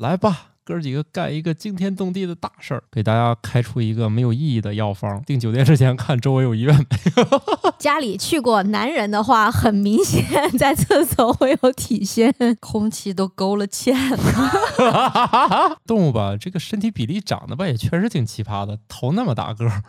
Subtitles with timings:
[0.00, 0.46] 来吧。
[0.64, 5.20] 哥几个干一个惊天动地的大事儿，给大家开出一个没有意义的药方。
[5.24, 6.84] 订酒店之前看周围有医院没
[7.16, 7.72] 有？
[7.78, 10.24] 家里去过男人的话，很明显
[10.56, 15.76] 在厕所会有体现， 空气都勾了芡了。
[15.86, 19.82] 动物吧，这个身体比例长得吧也确实挺奇葩的，头那么大个儿。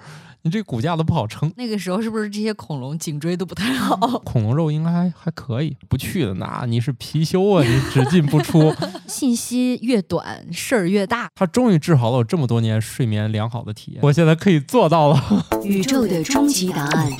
[0.43, 1.51] 你这骨架都不好撑。
[1.55, 3.95] 那个时候是不是这些恐龙颈椎都不太好？
[4.25, 5.75] 恐龙肉应该还还可以。
[5.87, 8.73] 不去的那你是貔貅啊，你只进不出。
[9.07, 11.29] 信息越短，事儿越大。
[11.35, 15.45] 他终于治好了我这么多年睡眠良好的体验，我现在可以做到了。
[15.63, 17.11] 宇宙的终极答案，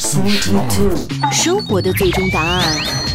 [1.31, 3.10] 生活的最终答案。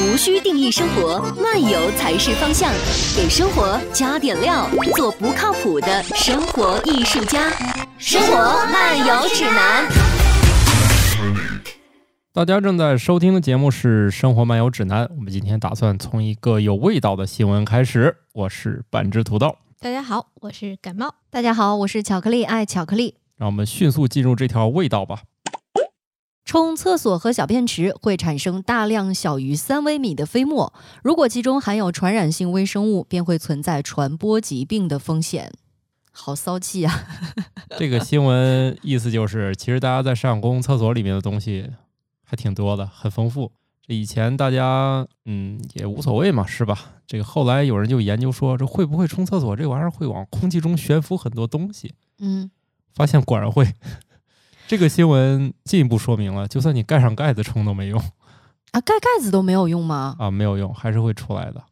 [0.00, 2.72] 无需定义生活，漫游才是方向。
[3.16, 7.48] 给生活加点料，做不靠谱的生活艺术家。
[7.96, 8.36] 生活
[8.72, 9.88] 漫游指南。
[12.32, 15.06] 大家正在收听的节目是《生活漫游指南》。
[15.16, 18.16] 我们今天打算从一个有味道的新闻开始。
[18.32, 19.56] 我是半只土豆。
[19.78, 21.14] 大家好，我是感冒。
[21.30, 23.14] 大家好，我是巧克力爱巧克力。
[23.36, 25.20] 让我们迅速进入这条味道吧。
[26.44, 35.52] 冲厕所和小便池会产生大量小于三微米的飞沫，如果其中含有传染性微生物，便会存在传播疾病的风险。
[36.12, 36.94] 好骚气啊！
[37.76, 41.70] 这个新闻意思就是，其实大家在上公共厕所里面的东西
[42.22, 43.50] 还挺多的，很丰富。
[43.86, 46.78] 这以前大家嗯也无所谓嘛，是吧？
[47.06, 51.94] 这个后来有人就研究说，这会不会冲厕所这玩意儿会往空气中悬浮很多东西？
[52.18, 52.50] 嗯，
[52.94, 53.66] 发现果然会。
[54.66, 58.00] 这个新闻进一步说明了，就算你盖上盖子冲都没用
[58.72, 58.80] 啊！
[58.80, 60.16] 盖盖子都没有用吗？
[60.18, 61.62] 啊，没有用，还是会出来的。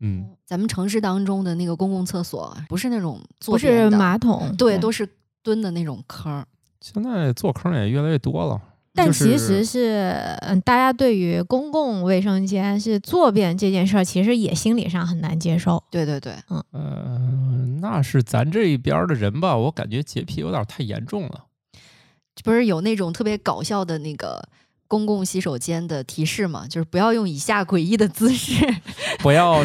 [0.00, 5.08] 嗯，咱们城市当中的那个公共厕所不是那种坐不是马桶，对，都是
[5.42, 6.44] 蹲的那种坑。
[6.80, 8.60] 现在坐坑也越来越多了，
[8.92, 15.82] 但其实是嗯，大家对于公共卫生间是坐便这件事儿，其实也心理上很难接受。
[15.90, 17.18] 对对对，嗯呃，
[17.80, 21.44] 那是咱这一边的人吧，我感觉洁癖有点太严重了。
[22.42, 24.42] 不是有那种特别搞笑的那个
[24.88, 26.66] 公共洗手间的提示吗？
[26.68, 28.64] 就是不要用以下诡异的姿势，
[29.20, 29.64] 不要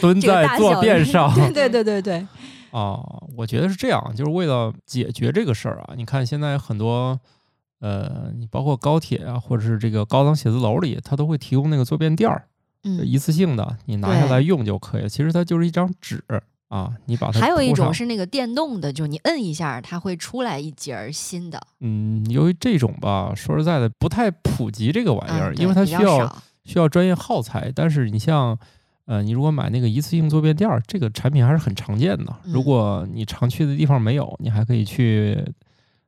[0.00, 1.32] 蹲在坐便上。
[1.36, 2.26] 对对对对对。
[2.72, 3.00] 啊，
[3.36, 5.94] 我觉得是这样，就是为了解决这个事儿啊。
[5.96, 7.18] 你看现在很多，
[7.80, 12.48] 呃，你包括高铁啊，或者是这个高档写字楼里，它都会提供那个坐便垫儿，
[13.04, 15.08] 一次性的，你拿下来用就可以了。
[15.08, 16.22] 其实它就是一张纸。
[16.68, 21.60] 啊，你把它还有一种是那个电动的，就你摁一下，它会出来一节新的。
[21.80, 27.70] 嗯，由于这种吧，说实在的不太普及这个玩意儿，因为它需要需要专业耗材。
[27.72, 28.58] 但是你像，
[29.04, 32.36] 呃，你如果买那个一次性坐便垫儿，这个产品还是很常见的。
[32.44, 35.40] 如果你常去的地方没有，你还可以去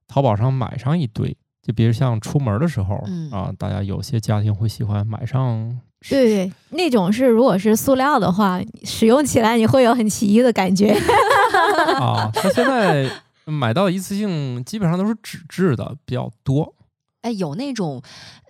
[0.08, 1.36] 淘宝上买上一堆。
[1.62, 2.96] 就比如像出门的时候
[3.30, 5.80] 啊，大家有些家庭会喜欢买上。
[6.08, 10.90] 对对，那种是如果是塑料的话，使用起来你会有很奇异的感觉。
[12.00, 13.10] 啊，它现在
[13.44, 16.74] 买到一次性基本上都是纸质的比较多。
[17.22, 18.00] 哎，有那种，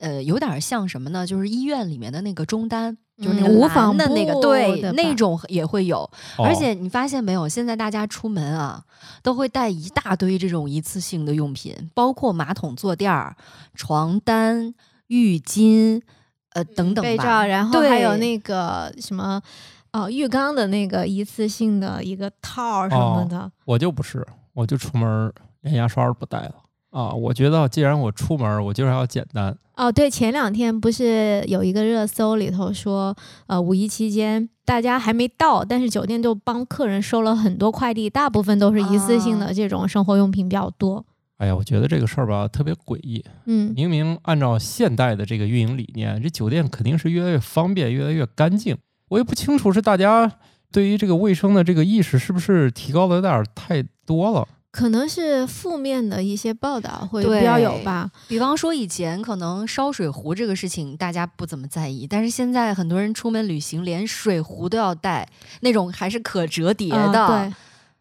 [0.01, 1.27] 呃，有点像什么呢？
[1.27, 6.09] 就是医院里面的那个中单，就是那个无纺的那个，对，那种也会有。
[6.37, 8.83] 而且你发现没有，现在大家出门啊，
[9.23, 13.35] 都会带一大堆这种一次性的用品，包括马桶坐垫儿、
[13.75, 14.75] 床单、
[15.07, 16.03] 浴巾。
[16.55, 19.41] 呃，等等被罩，然后还有那个什么，
[19.93, 23.51] 哦，浴缸的那个一次性的一个套什么的。
[23.65, 26.55] 我就不是，我就出门连牙刷都不带了
[26.91, 27.11] 啊！
[27.11, 29.57] 我觉得既然我出门，我就是要简单。
[29.77, 33.15] 哦，对，前两天不是有一个热搜里头说，
[33.47, 41.05] 呃，五一期间大家还没到，但是酒店就帮客人收了很多快递，大部分都是一次性的这种生活用品比较多。
[41.39, 43.25] 哎呀，我觉得这个事儿吧特别诡异。
[43.47, 48.77] 嗯，明明按照现代的这个运营理念，这酒店肯定是越来越方便、越来越干净。
[49.09, 50.31] 我也不清楚是大家
[50.73, 54.47] 对于这个卫生的这个意识是不是提高的有点太多了？
[54.71, 58.11] 可能是负面的一些报道会比较有吧。
[58.29, 65.27] 比方说以前可能烧水壶这个事情大家不怎么在意，但是现在很多人出门旅行连水壶都要带，
[65.61, 67.27] 那种还是可折叠的。
[67.29, 67.55] 对。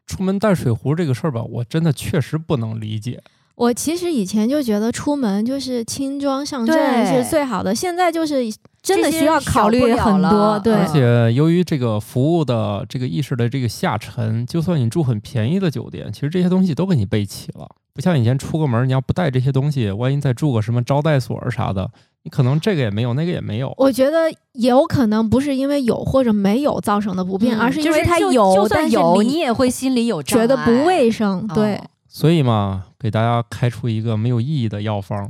[0.08, 3.22] 出门带水壶这个事儿吧，我真的确实不能理解。
[3.56, 8.36] 我其实以前就觉得出门就是轻装上阵是最好的，现在就是
[8.84, 10.60] 真的需要考虑很多。
[10.60, 17.68] 对，而且由于这个服务的这个意识的这个下沉，就算你住很便宜的酒店，其实这些东西都给你备齐了。
[17.98, 21.90] 不像以前出个门，你要不带这些东西，万一再住个什么招待所啥的。
[22.22, 23.74] 你可能这个也没有，那个也没有。
[23.76, 31.48] 我觉得有可能不是因为有或者没有造成的不便，而是因为它有，就算有你也会心里有觉得不卫生。
[31.56, 35.28] 对，所以嘛，给大家开出一个没有意义的药方，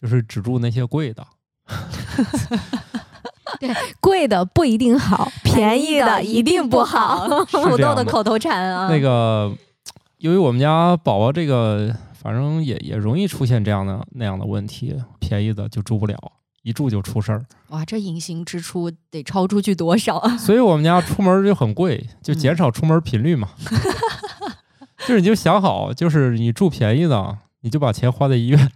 [0.00, 1.22] 就是只住那些贵的。
[3.60, 3.70] 对，
[4.00, 7.28] 贵的不一定好，便宜的一定不好。
[7.52, 8.88] 土豆的口头禅啊。
[8.88, 9.52] 那个，
[10.18, 11.94] 由于我们家宝宝这个，
[12.26, 16.18] 反正也也容易出现这样的那样的问题，便宜的就住不了，
[16.64, 17.46] 一住就出事儿。
[17.68, 20.34] 哇，这隐形支出得超出去多少啊？
[20.36, 23.50] 所以我们家出门就很贵，就减少出门频率嘛。
[25.06, 28.72] 就是你就想好，就是你住便宜的，你就把钱花在医院。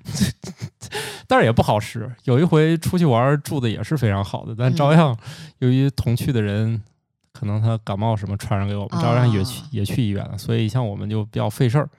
[1.26, 2.08] 但是也不好使。
[2.22, 5.18] 有一回出去玩住的也是非常好的，但照样
[5.58, 6.80] 由于同去的人
[7.32, 10.38] 可能他感冒什么传染给我们，照样也去也去医院了。
[10.38, 11.90] 所以像我们就比较费事儿。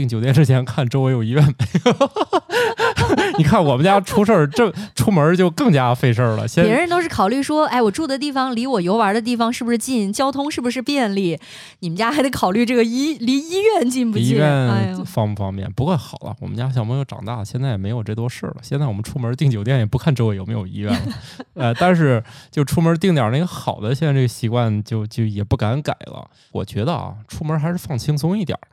[0.00, 2.10] 订酒店之前看周围有医院没有？
[3.36, 6.46] 你看我们家出事儿，这出门就更加费事儿了。
[6.54, 11.38] 别人都是考虑说，哎，我住的地方离我游玩的地方是不是近，交通是不是便利？
[11.80, 14.28] 你们家还得考虑这个医离医院近不近？
[14.28, 15.70] 医院方不方便？
[15.72, 18.56] 不过好了，我们家小朋友长大，现在也没有这多事儿了。
[18.62, 21.12] 现在我们出门订酒店也不看周围有没有医院了，
[21.54, 26.28] 呃，但是就出门订点那个好的，现在这个习惯就就也不敢改了。
[26.52, 28.68] 我觉得啊，出门还是放轻松一点儿。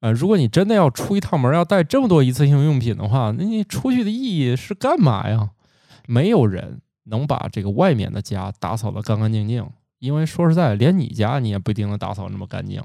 [0.00, 5.50] 呃，如果你真的要出一趟门，要带这么多一次性用品的话，那你出去的意义是干嘛呀？
[6.06, 9.66] 没有人能把这个外面的家打扫得干干净净，
[9.98, 12.82] 因为说实在，连你家你也不一定能打扫那么干净。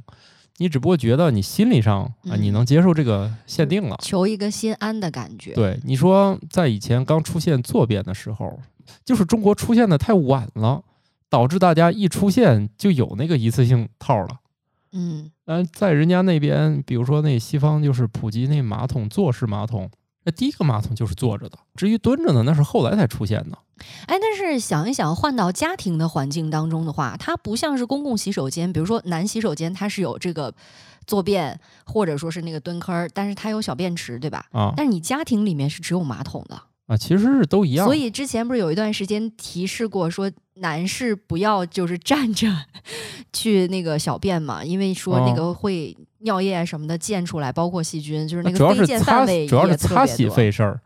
[0.58, 5.54] 你只不过觉得你心理上啊，你能接受这个限定了，求一个心安的感觉。
[5.54, 8.58] 对，你说在以前刚出现坐便的时候，
[9.04, 10.82] 就是中国出现的太晚了，
[11.30, 14.40] 导致大家一出现就有那个一次性套了。
[14.94, 19.90] 嗯，嗯，在人家那边，比如说那西方就是普及那马桶坐式马桶，
[20.24, 23.58] 那第一个马桶就是坐着的，至于蹲着呢，那是后来才出现的。
[24.08, 30.54] 哎，但是想一想，换到家庭的环境当中的话，它不像是公共洗手间，比如说男洗手间，它是有这个
[31.06, 34.46] 坐便或者说是那个蹲坑，但是它有小便池，对吧？
[34.52, 36.60] 啊，但是你家庭里面是只有马桶的。
[36.88, 37.86] 啊，其实是都一样。
[37.86, 42.48] 所以之前不是有一段时间提示过，说男士不要就是站着
[43.34, 50.80] 去那个小便嘛，因为说那个会尿液什么的溅出来，包括细菌，就是那个飞溅范围主要是擦洗费事儿。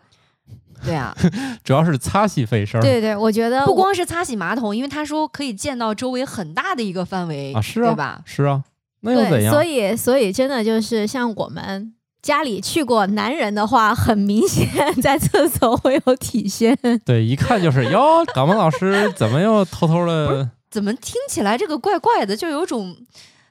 [0.85, 1.13] 对啊，
[1.65, 2.81] 主要是擦洗费事儿。
[2.81, 8.21] 对对，我觉得不光是擦洗马桶，因为他说可以溅到周围很大的一个范围啊，是啊，对吧？
[8.23, 8.63] 是啊，
[9.01, 9.53] 那又怎样？
[9.53, 11.93] 所以，所以真的就是像我们。
[12.21, 14.67] 家里去过男人的话，很明显
[15.01, 16.77] 在厕所会有体现。
[17.05, 20.49] 对，一看就是哟，港文老师怎么又偷偷的？
[20.69, 22.35] 怎么听起来这个怪怪的？
[22.35, 22.93] 就有种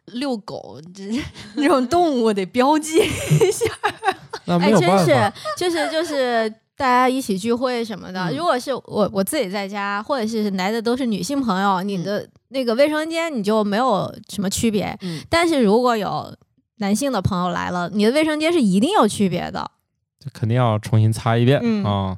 [0.04, 1.02] 遛狗这
[1.54, 3.64] 那种动物得标记一下。
[4.44, 8.30] 那没有办法，就是就是大家一起聚会什么的。
[8.36, 14.94] 如果是我我自己在家，或者是来的都是女性朋友，你的那个卫生间你就没有什么区别。
[15.30, 16.34] 但是如果有。
[16.78, 19.70] 男性的朋友来了，你的卫生间是一定有区别的，
[20.18, 22.16] 这肯定要重新擦一遍啊！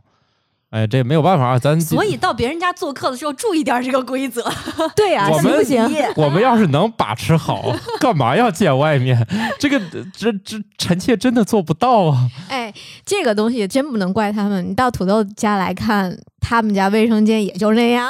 [0.70, 4.40] 哎，这没有办法啊，咱所以到别人家做客的时候注意点这个规则。
[4.94, 5.84] 对呀， 行不行？
[6.14, 9.26] 我们要是能把持好， 干嘛要见外面？
[9.58, 9.80] 这个
[10.16, 12.30] 这这臣妾真的做不到啊！
[12.48, 12.72] 哎，
[13.04, 14.70] 这个东西真不能怪他们。
[14.70, 18.08] 你到土豆家来看，他们家卫生间也就那样，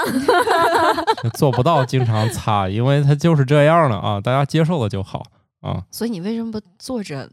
[1.38, 5.22] 做不到经常擦，因为他就是这样的啊，大家接受了就好。
[5.60, 7.30] 啊，所以你为什么不坐着？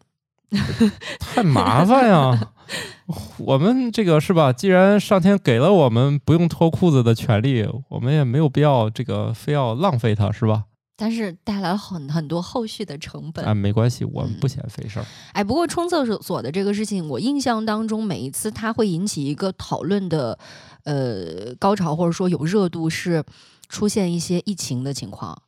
[1.19, 2.53] 太麻烦呀！
[3.37, 4.53] 我们这个是吧？
[4.53, 10.63] 既然上天给了我们不用脱裤子的权利，我们也没有必要这个非要浪费它，是吧？
[10.95, 13.43] 但是带来了很很多后续的成本。
[13.43, 15.05] 啊，没关系，我们不嫌费事儿。
[15.33, 20.39] 哎，不过冲厕所的这个事情，我印象当中每一次它会引起一个讨论的
[20.85, 23.21] 呃高潮，或者说有热度，是
[23.67, 25.41] 出现一些疫情的情况。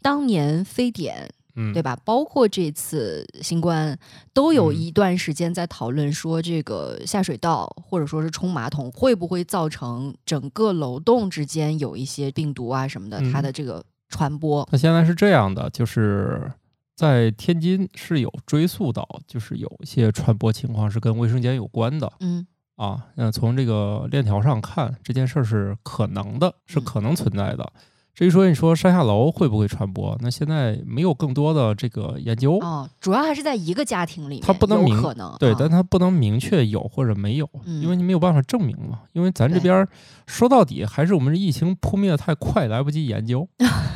[0.00, 1.28] 当年非典。
[1.56, 1.96] 嗯，对吧？
[2.04, 3.96] 包括这次新冠，
[4.32, 14.68] 都有一段时间在讨论说，这个下水道或者说是冲马桶会不会造成整个楼栋之间有一些病毒啊什么的，它的这个传播。
[14.72, 16.50] 那现在是这样的，就是
[16.96, 22.12] 在天津是有追溯到，就是有一些传播情况是跟卫生间有关的。
[22.20, 22.46] 嗯，
[22.76, 27.72] 啊，那从这个链条上看，这件事儿是可能的，是可能存在的。
[28.14, 30.16] 至于说你说上下楼会不会传播？
[30.20, 39.00] 那现在没有更多的这个研究哦，主要还是在一个家庭里面，它不能明可能对，但它不能明确有或者没有，因为你没有办法证明嘛。
[39.12, 39.86] 因为咱这边
[40.26, 43.48] 说到底还是我们疫情扑灭的太快，来不及研究，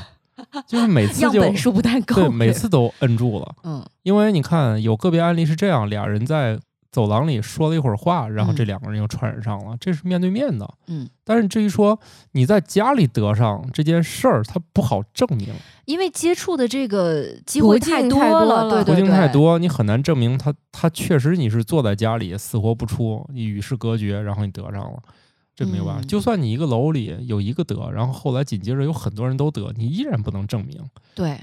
[0.66, 3.54] 就是每次就样本数不太够，对，每次都摁住了。
[3.62, 6.58] 嗯，因为你看有个别案例是这样，俩人在。
[6.90, 10.68] 走廊里说了一会儿话，然后这两个人又传染上了，这是面对面的。
[10.86, 11.98] 嗯，但是至于说
[12.32, 15.48] 你在家里得上这件事儿，它不好证明，
[15.84, 24.98] 因为接触的这个机会太多了，对途径太多，你很难证明他他确实你是坐在家里死活不出，你与世隔绝，然后你得上了。
[25.54, 26.02] 这没有办法。
[26.02, 30.80] 就算你一个楼里有一个得，然后后来紧接着有很多人都得，你依然不能证明。
[31.16, 31.36] 对，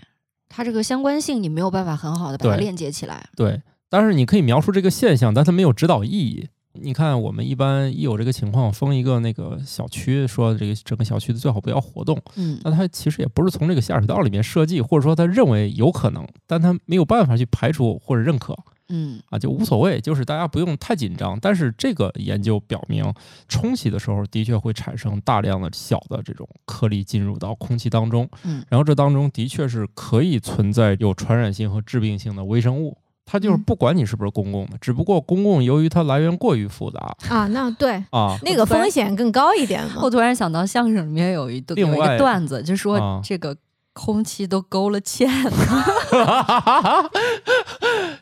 [0.47, 3.27] 它这个相关性你没有办法很好的把它链接起来。
[3.35, 6.47] 对，但是你可以描述这个现象，但它没有指导意义。
[6.77, 12.21] 你看，我们一般一有这个情况，封一个那个小区，说这个整个小区的最好不要活动。
[12.35, 18.53] 嗯，那它其实也不是从这个下水道里面设计，或者说他认为有可能，但他没有办法去排除或者认可。
[18.89, 21.39] 嗯，啊，就无所谓，就是大家不用太紧张。
[21.39, 23.03] 但是这个研究表明，
[23.47, 28.29] 冲洗的时候的确会产生大量的小的这种颗粒进入到空气当中。
[28.43, 32.97] 嗯，然后这当中的确是可以存在有传染性和致病性的微生物。
[33.25, 40.01] 它就是不管你是不是公共的，只不过公共由于它来源过于复杂啊，那对啊，那个风险更高一点嘛。
[40.03, 43.57] 我突然想到相声里面有一段有一个段子，就说这个
[43.93, 45.27] 空气都勾了芡。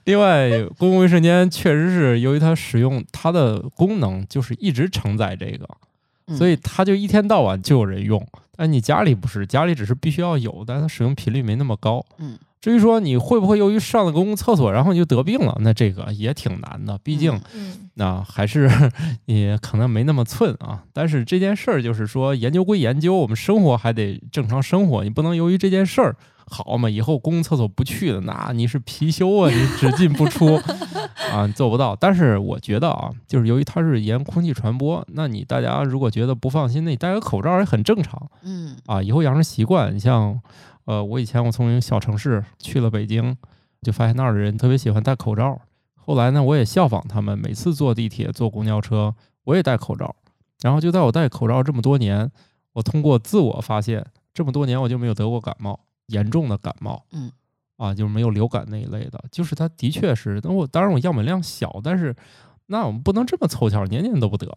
[0.06, 5.68] 另外，公共卫生间确实是由于它使用它的功能就是一直承载这个，
[6.38, 8.26] 所以它就一天到晚就有人用。
[8.56, 12.06] 但你家里不是，家里只是必须要有，但它使用频率没那么高。
[12.20, 12.38] 嗯。
[12.64, 16.98] 至于说你会不会由于上了公共厕所，然后你就得病了，那这个也挺难的。
[17.00, 17.38] 毕竟，
[17.96, 18.72] 那还是
[19.26, 20.82] 你可能没那么寸啊。
[20.94, 25.04] 但是这件事儿就是说，研究归研究，我们生活还得正常生活。
[25.04, 26.16] 你不能由于这件事儿
[26.46, 30.56] 好嘛，以后公共厕所不去了，那你是貔貅啊，你只进不出
[31.34, 31.94] 啊，做不到。
[31.98, 38.30] 但是我觉得啊，就是由于它是沿空气传播，那你大家如果觉得不放心，那你戴个口罩也很正常。
[38.44, 40.40] 嗯，啊，以后养成习惯，你像。
[40.86, 43.38] 呃，我以前我从一个小城市去了北京，
[43.82, 45.62] 就发现那儿的人特别喜欢戴口罩。
[45.96, 50.16] 后来呢，我也效仿他们，每次坐地铁、坐公交车，我也戴口罩。
[50.62, 52.30] 然后就在我戴口罩这么多年，
[52.74, 57.06] 我通过自我发现，这么多年我就没有得过感冒，严重的感冒。
[57.12, 57.32] 嗯，
[57.78, 59.24] 啊，就是没有流感那一类的。
[59.32, 62.16] 就是它的确是，那我当然我样本量小，但是
[62.66, 64.54] 那我们不能这么凑巧，年年都不得。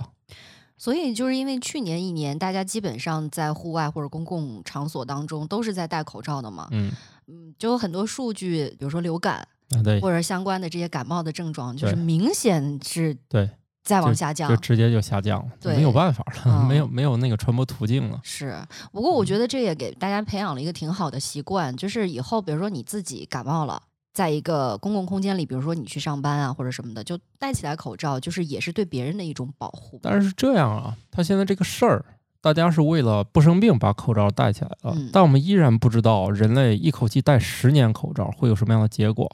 [0.76, 6.68] 所以就是因为去年一年，大家基本上在户外或者公共场所当中都是在戴口罩的嘛。
[6.71, 6.92] 嗯
[7.28, 9.37] 嗯，就有很多数据，比如说流感
[9.71, 13.50] 啊，对，或者相关的这些感冒的症状，就是明显是对
[13.83, 18.21] 再往下降，就直接就下降了，对，没有办法了，没有没有那个传播途径了。
[18.23, 18.56] 是，
[18.92, 23.83] 不过我觉得这也给大家培养了一个挺好的习惯，就是以后比如说你自己感冒了。
[24.16, 30.00] 在一个公共空间里，比如说你去上班啊，或者什么的，就戴起来口罩，就是也是对别人的一种保护。
[30.02, 32.02] 但是这样啊，他现在这个事儿，
[32.40, 39.30] 大家是为了不生病把口罩戴起来了，但我们依然不知道人类一口气戴十年口罩会有什么样的结果。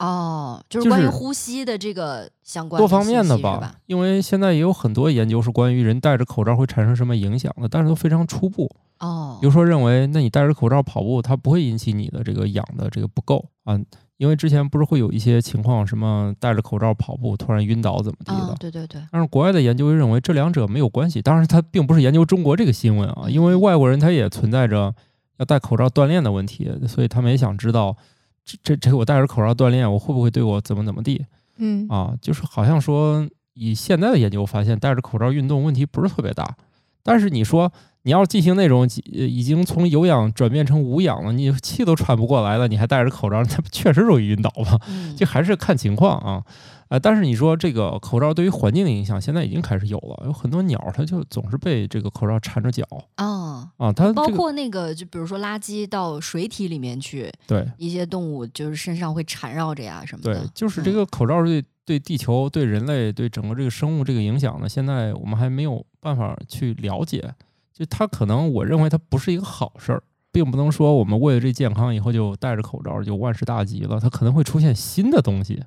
[0.00, 3.76] 哦，就是关于呼吸的这个相关多方面的吧？
[3.86, 8.68] 因为现在也有很多研究是关于人戴着口罩会产生什么影响的，但是都非常初步。
[8.98, 13.78] 哦，比如说认为，那你戴着口罩跑步，它不会引起你的这个氧的这个不够啊。
[14.16, 18.54] 因为之前不是会有一些情况，什么戴着口罩跑步突然晕倒怎么地的？
[18.60, 19.02] 对对对。
[19.10, 21.20] 但是国外的研究认为这两者没有关系。
[21.20, 24.94] 当然，他并不是研究中国这个新闻啊，因为外国人他也存在着
[25.38, 27.96] 要戴口罩锻炼的问题，所以他们也想知道，
[28.44, 31.26] 这这这我戴着口罩锻炼，我会不会对我怎么怎么地？
[31.56, 36.56] 嗯啊，就是好像说以现在的研究发现，戴着口罩运动问题不是特别大。
[37.02, 37.72] 但是你说。
[38.04, 44.78] 你要进行那种已经从有氧转变成无氧了，你气都喘不过来了，你还戴着口罩，那不确实容易晕倒吗？
[45.16, 46.44] 这还是看情况啊。
[46.88, 52.84] 呃，但是你说这个口罩对于环境的影响，现在已经开始有了，有很多鸟它就总是被这个口罩缠着脚
[53.14, 60.38] 啊啊，它包括那个就比如说垃圾到水体里面去，对一些动物就是身上会缠绕着呀什么的。
[60.38, 67.32] 对，就是这个口罩对对地球、对人类、对整个这个生物这个影响呢，现在我们还没有办法去了解。
[67.74, 73.98] 就它可能，我认为它不是一个好事儿，并不能说我们为了这健康以后就戴着口罩就万事大吉了。
[73.98, 75.60] 它可能会出现新的东西，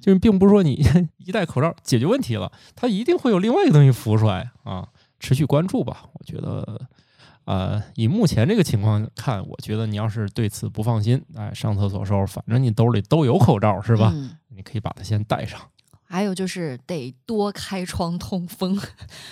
[0.00, 0.84] 就是并不是说你
[1.16, 4.86] 一戴口罩解决问题了，它一定会有另外一个东西浮出来啊。
[5.18, 6.82] 持续关注吧，我觉得，
[7.46, 14.12] 呃，以目前这个情况看，我觉得你要是对此不放心，哎，上厕所时候反正你兜里都有口罩是吧？
[14.48, 15.58] 你可以把它先戴上。
[16.14, 18.80] 还有就是得多开窗通风，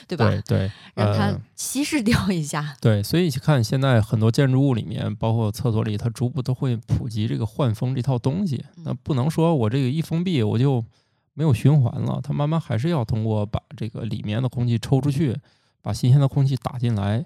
[0.08, 0.28] 对吧？
[0.28, 2.76] 对对，让它稀释掉一下。
[2.80, 8.64] 对，所以看现在很多建筑物里面，包括厕所里，它逐步都会普及这个换风这套东西。
[8.78, 10.84] 那不能说我这个一封闭我就
[11.34, 15.38] 没有循环了，它慢慢还是要通过把这个里面的空气抽出去，
[15.82, 17.24] 把新鲜的空气打进来。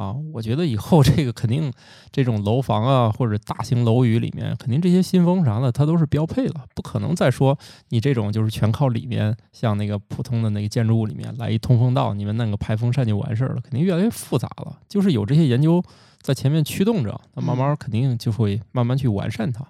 [0.00, 1.70] 啊，我觉得以后这个肯定，
[2.10, 7.58] 这种楼房啊或者大型楼宇里面，肯定这些新风啥的，它都是标配了，不可能再说
[7.90, 14.78] 你这种就是全靠里面，像那个普通的那个建筑物里面来一通风道，你们弄个排风扇就完事儿了，肯定越来越复杂了。
[14.88, 15.84] 就是有这些研究
[16.22, 19.66] 在前面驱动着，那慢慢肯定就会慢慢去完善它。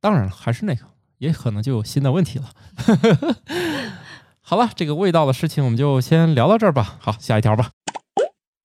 [0.00, 0.82] 当然了，还是那个，
[1.18, 2.50] 也可能就有新的问题了。
[4.40, 6.98] 好了，这个味道的事情我们就先聊到这儿吧。
[7.00, 7.70] 好，下一条吧。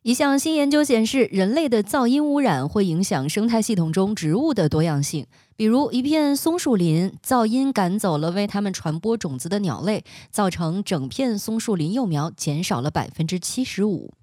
[0.03, 5.27] 一项新研究显示，人类的噪音污染会影响生态系统中植物的多样性。
[5.55, 14.15] 比如，一片松树林，噪音赶走了为它们传播种子的鸟类，造成整片松树林幼苗减少了百分之七十五。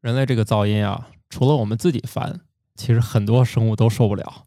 [0.00, 2.40] 人类这个噪音啊，除了我们自己烦，
[2.74, 4.46] 其实很多生物都受不了。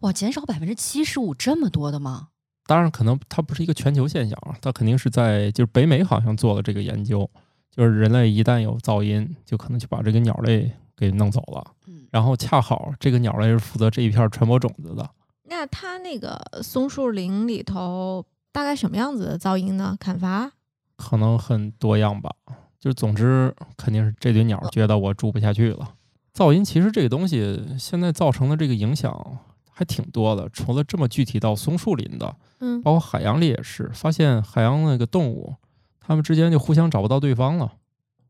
[0.00, 2.28] 哇，减少百分之七十五，这么多的吗？
[2.66, 7.30] 当然，可能它不是一个全球现象啊，它肯定是在就是北美好像做了这个研究。
[7.70, 11.64] 就是人类一旦有噪音，就可能就把这个鸟类给弄走了。
[11.86, 15.08] 嗯，然后恰好这个鸟类是负责这一片传播种子的。
[15.44, 19.96] 那它那个松树林里头大概什么样子的噪音呢？
[19.98, 20.52] 砍伐？
[20.96, 22.30] 可能很多样吧。
[22.78, 25.94] 就总之肯定是这堆鸟觉得我住不下去了。
[26.34, 29.38] 噪音其实这个东西现在造成的这个影响
[29.70, 35.54] 还挺多的，除了这么具体到松树林的，嗯，包括海洋里也是，发现海洋那个动物。
[36.00, 37.72] 他们之间就互相找不到对方了，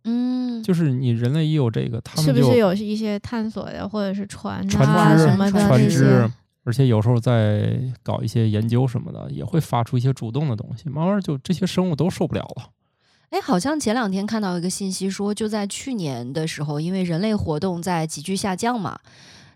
[0.04, 6.30] 嗯，就是你人类一有这个，他们是不是有一些探索的或者是船船只什么的船只，
[6.64, 12.70] 而且有时候在搞一些研究什么的，也会发出一些主动的东西，慢慢就这些生物都受不了了。
[13.30, 18.98] 哎，好像前两天看到一个信息说，就在去年的时候，因为人类活动在急剧下降嘛。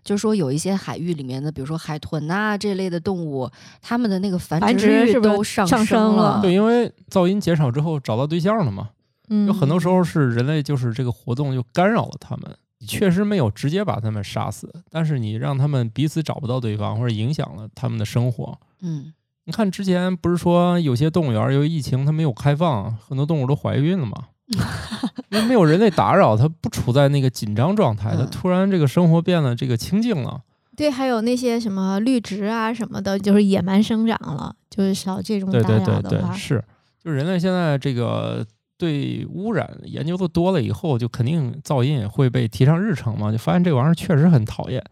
[0.05, 3.49] 就是说，有一些海域里面的，比如说海豚呐这类的动物，
[3.81, 6.39] 它们的那个繁殖率都上升了。
[6.41, 8.91] 对，因为噪音减少之后找到对象了嘛。
[9.29, 9.47] 嗯。
[9.47, 12.55] 有很多时候是人类就是这个活动就干扰了它们，
[12.87, 18.57] 确实没有直接把它们杀死，但是你让他们彼此找不到对方，或者影响了他们的生活。
[18.81, 19.11] 嗯。
[19.47, 24.13] 你看之前不是说有些动物园由于疫情它没有开放，很多动物都怀孕了吗？
[25.29, 30.41] 因为没有人类打扰，它不处在那个紧张状态，它突然这个生活变得这个清静了。
[30.75, 36.33] 对，还有那些什么绿植啊什么的，就是野蛮生长了，就是少这种打扰的话。
[36.33, 36.63] 是，
[37.03, 38.45] 就是人类现在这个
[38.77, 44.83] 对污染研究的多了以后，就肯定噪音也会被提上日程嘛，就发现这玩意儿确实很讨厌，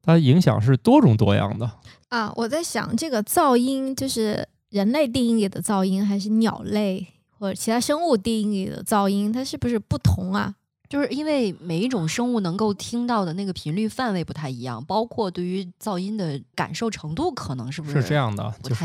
[0.00, 1.68] 它影响是多种多样的。
[2.08, 7.04] 啊，我在想这个噪音，就是人类定义里的噪音，还是鸟类？
[7.38, 10.54] 或者其他生物定义的噪音，它是不是不同啊？
[10.88, 18.54] 就是因为每一种生物能够听到的那个频率范围不太一样，包括对于噪音的感受程度，可能是不是是这样的？
[18.62, 18.84] 就是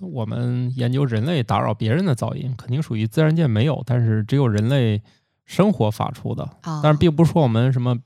[0.00, 5.02] 我们研究人类打扰别人的噪音，肯定属于自然界没有，但是只有人类
[5.44, 6.48] 生活发出的。
[6.82, 7.98] 但是并不是说我们什么。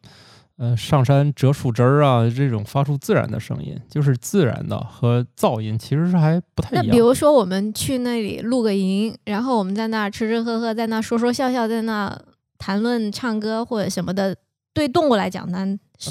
[0.59, 6.87] 呃，上山折树枝儿啊，这种发出自然的声音，就是自然的和噪音其实是还不太一样。
[6.87, 12.21] 那比如说，我们去那里露个营，然后我们在那儿吃吃喝喝，在那说说笑笑，在那
[12.59, 14.37] 谈论唱歌或者什么的，
[14.75, 15.59] 对动物来讲，那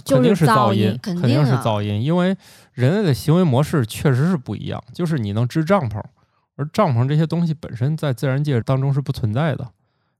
[0.06, 2.34] 肯定是噪音，肯定是噪音，因为
[2.72, 4.82] 人类的行为模式确实是不一样。
[4.94, 6.02] 就是你能支帐篷，
[6.56, 9.68] 而帐篷这些东西本身在自然界当中是不存在的，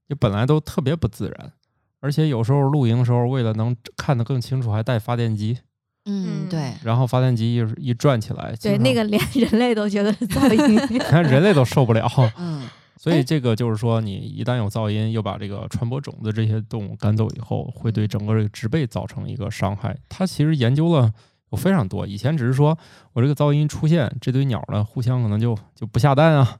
[0.06, 1.52] 就本来都特别不自然。
[2.00, 5.58] 而且有时候露营的时候，为了能看得更清楚，还带发电机。
[6.06, 6.72] 嗯，对。
[6.82, 12.10] 然后发电机一一转起来，对那个连 人类都觉得是噪音， 你看人类都受不了。
[12.38, 12.68] 嗯。
[12.96, 19.96] 所以这个就是说，你一旦有噪音，又把这个传播种子这些动物赶走以后，会对整个这个植被造成一个伤害。
[20.08, 21.12] 他其实研究了
[21.52, 22.76] 有非常多，以前只是说
[23.12, 26.58] 我这个噪音出现，这堆鸟呢互相可能就就不下蛋啊，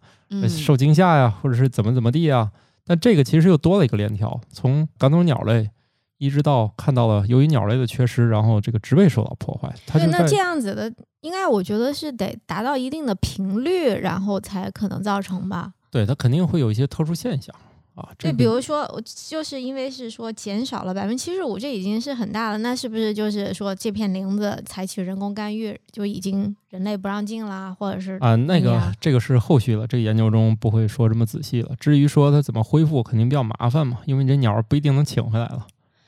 [0.48, 2.52] 受惊吓呀，或者是怎么怎么地啊。
[2.88, 5.70] 但这个其实又多了一个链条，从赶走鸟类，
[6.16, 9.72] 一直到看到了由于鸟类的缺失，然后这个植被受到破坏。
[9.92, 15.72] 对，那这样子的，应该我觉得是得达到一定的频率，然后才可能造成吧。
[15.90, 17.54] 对，它肯定会有一些特殊现象。
[17.98, 18.88] 啊，对，比如说，
[19.28, 22.58] 就是因为是说减少了百分之七十五，这已经是很大了。
[22.58, 31.74] 那是不是就是说这片林子采取人工干预，就已经人类不让进啦，或者是啊，那个这个是后续了，这个研究中不会说这么仔细了。
[31.80, 35.66] 至于说它怎么恢复，肯定比较麻烦嘛，因为这鸟不一定能请回来了。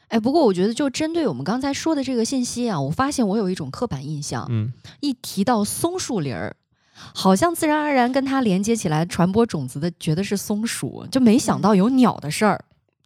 [0.08, 6.56] 哎，不过我觉得就针对我们刚才说的这个信息啊，我发现我有一种刻板印象，嗯，一提到松树林儿。
[7.14, 12.64] 好像自然而然跟它连接起来，传播种子的觉得是松鼠，就没想到有鸟的事儿。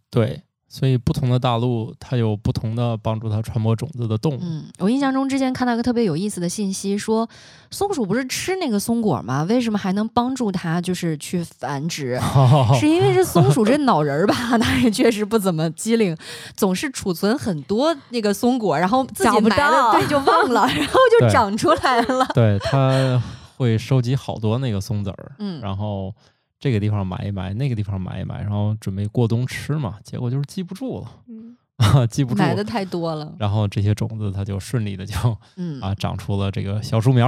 [0.09, 4.39] 对，所以不同的大陆它有不同的帮助它传播种子的动物。
[4.41, 7.27] 嗯，我印象中之前看到一个特别有意思的信息，说
[7.71, 9.43] 松鼠不是吃那个松果吗？
[9.49, 12.19] 为什么还能帮助它就是去繁殖？
[12.79, 16.15] 是因为这松鼠这脑仁儿吧， 它也确实不怎么机灵，
[16.55, 22.25] 总是储存很多那个松果，然后自己埋了，对，就忘了，然后就长出来了。
[22.33, 23.21] 对它。
[23.55, 26.13] 会收集好多那个松子儿，嗯，然后
[26.59, 29.97] 这个地方买一买，那个地方买一买，然后准备过冬吃嘛。
[30.03, 31.55] 结果就是记不住了，嗯，
[32.09, 33.33] 记不住，买的太多了。
[33.39, 35.15] 然后这些种子它就顺利的就，
[35.57, 37.27] 嗯 啊，长出了这个小树苗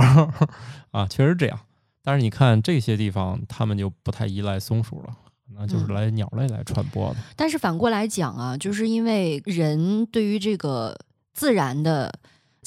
[0.91, 1.59] 啊，确实这样。
[2.03, 5.15] 但是你看这些地方，它们就不太依赖松鼠了，
[5.53, 7.17] 那就是来鸟类来传播的。
[7.35, 10.97] 但是反过来讲啊，就是因为人对于这个
[11.33, 12.11] 自然的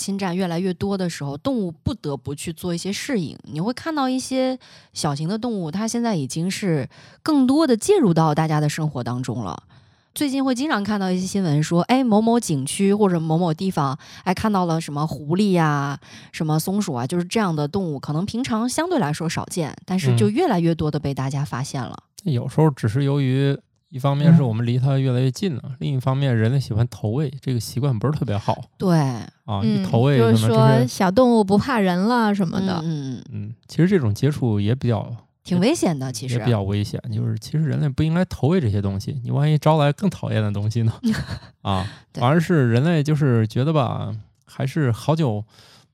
[0.00, 3.36] 侵占越来越多的时候，动物不得不去做一些适应。
[3.42, 4.58] 你会看到一些
[4.94, 6.88] 小型的动物，它现在已经是
[7.22, 9.64] 更多的介入到大家的生活当中了。
[10.12, 16.00] 最近会经常看到一些新闻说，哎，某某景区或者某某地方，哎，看到了什么狐狸呀、
[16.32, 21.96] 什么松鼠啊，就是这样的动物，可能平常相对来说少见，但是就越来越多的被大家发现了。
[22.24, 23.56] 有时候只是由于
[23.90, 28.56] 一方面是我们离它越来越近了，另一方面人类喜欢投喂，这个习惯不是特别好。
[28.78, 28.96] 对
[29.44, 32.80] 啊，一投喂就是说小动物不怕人了什么的。
[32.84, 35.14] 嗯嗯嗯，其实这种接触也比较。
[35.42, 37.00] 挺危险的，其实也比较危险。
[37.12, 40.92] 就是其实人类不应该投喂这些东西，你万一招来更讨厌的东西呢？
[41.62, 45.42] 啊，反而是人类就是觉得吧，还是好久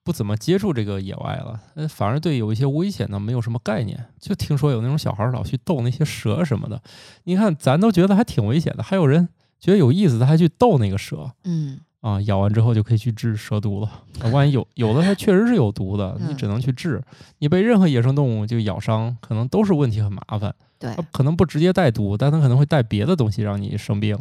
[0.06, 4.06] 不怎么接触这个野外了，反而对有一些危险呢没有什么概念。
[4.20, 6.80] 就听说有那种小孩老去逗那些蛇什么的，
[7.24, 11.32] 你看咱都觉得还挺危险的，还有人觉得有意思，他还去逗那个蛇。
[11.42, 11.80] 嗯。
[12.02, 13.90] 啊，咬完之后就可以去治蛇毒了。
[14.30, 17.02] 万一有有的它确实是有毒的，你只能去治。
[17.38, 20.54] 你被任何野生动物就咬伤，可能都是问题很麻烦。
[20.78, 24.16] 对，可能不直接带毒，但它可能会带别的东西让你生病。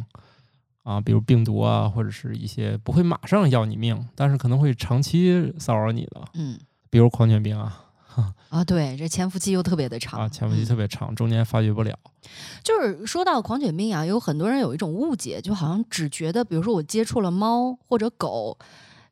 [0.86, 6.22] 啊，比如病毒啊，或者是一些不会马上要你命，但是可能会长期骚扰你的。
[6.36, 6.58] 嗯，
[6.90, 7.82] 比如狂犬病啊。
[8.48, 11.94] 啊，对，这潜伏期又特别的长啊，潜伏期特别长，中间发觉不了。
[12.64, 18.58] 就是说到狂犬病啊，有很多人有一种误解，就好像只觉得，比如说我接触了猫或者狗，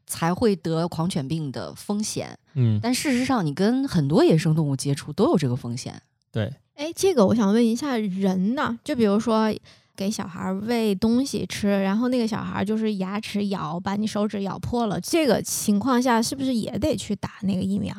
[0.07, 2.39] 才会得狂犬病的风险。
[2.53, 6.01] 嗯，但事实上，你跟很多野生动物接触都有这个风险。
[6.31, 8.79] 对，哎，这个我想问一下，人呢？
[8.85, 9.53] 就比如说
[9.95, 17.93] 给小孩喂东西吃，然后那个小孩就是牙齿咬，把你手指咬破了，这个情况下是不是也得去打那个疫苗？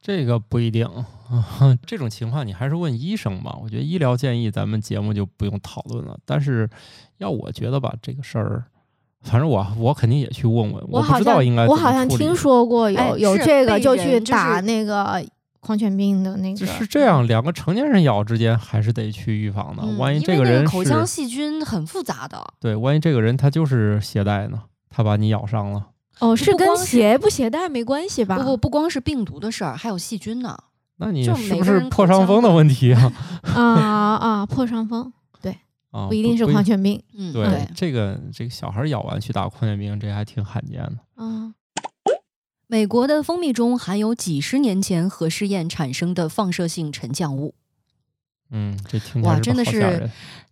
[0.00, 0.88] 这个不一定，
[1.84, 3.58] 这种情况你还是问医生吧。
[3.62, 6.18] 我觉得医疗建议咱们节目就不用讨论了。
[6.24, 6.68] 但是
[7.18, 8.64] 要我觉得吧，这个事儿，
[9.22, 10.84] 反正我我肯定也去问问。
[10.88, 15.22] 我不知道应该我好像听说过有有这个就去打那个
[15.68, 16.66] 狂犬病的那个。
[16.66, 19.84] 是这样，两个成年人咬之间还是得去预防的。
[19.98, 25.88] 万一这个人口腔细菌很复杂的，对，万一这个人他就是携带呢，他把你咬伤了。
[26.20, 28.38] 哦，是跟携不携带没关系吧？
[28.38, 30.56] 不不，不光是病毒的事儿，还有细菌呢。
[30.96, 33.12] 那你是不是破伤风的问题啊？
[33.54, 35.54] 啊啊，破伤风，对，
[36.08, 36.98] 不一定是狂犬病。
[37.14, 40.96] 嗯，对，这个这个小孩咬完去打狂犬病，这还挺罕见的。
[41.18, 41.52] 嗯，
[42.70, 47.54] 美国的蜂蜜中含有几十年前核试验产生的放射性沉降物。
[48.50, 50.08] 嗯，这听哇，真的是，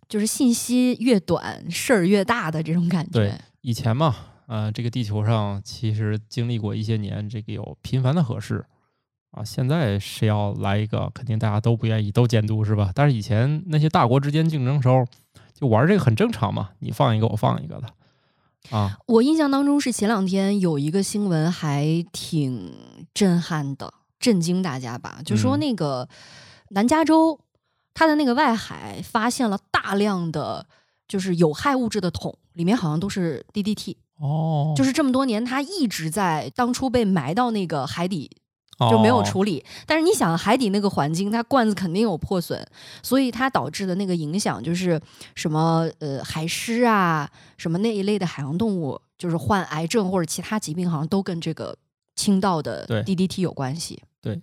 [0.09, 3.11] 就是信息越短，事儿越大的这种感觉。
[3.11, 4.15] 对，以前嘛。
[4.47, 8.63] 呃，这个地球上其实经历过一些年，这个有频繁的核试
[9.31, 9.43] 啊。
[9.43, 12.89] 现在谁要来一个，肯定大家都不愿意，都监督是吧？
[12.95, 15.05] 但是以前那些大国之间竞争时候，
[15.53, 17.89] 就玩这个很正常嘛，你放一个我放一个的
[18.69, 18.97] 啊。
[19.05, 22.73] 我印象当中是前两天有一个新闻还挺
[23.13, 26.07] 震撼的，震惊大家吧，就说那个
[26.69, 27.39] 南加州
[27.93, 30.65] 它的那个外海发现了大量的
[31.07, 33.95] 就是有害物质的桶，里面好像都是 DDT。
[34.19, 38.31] 哦，就是这么多年，它一直在当初被埋到那个海底，
[38.91, 39.63] 就没有处理。
[39.85, 42.63] 但是你想，海底那个环境，它罐子肯定有破损，
[43.01, 44.99] 所以它导致的那个影响就是
[45.35, 51.75] 什么呃海狮啊，什么那一类的海洋动物，就是患癌症或者其他疾病，好像都跟这个
[52.15, 54.01] 倾倒的 DDT 有关系。
[54.21, 54.41] 对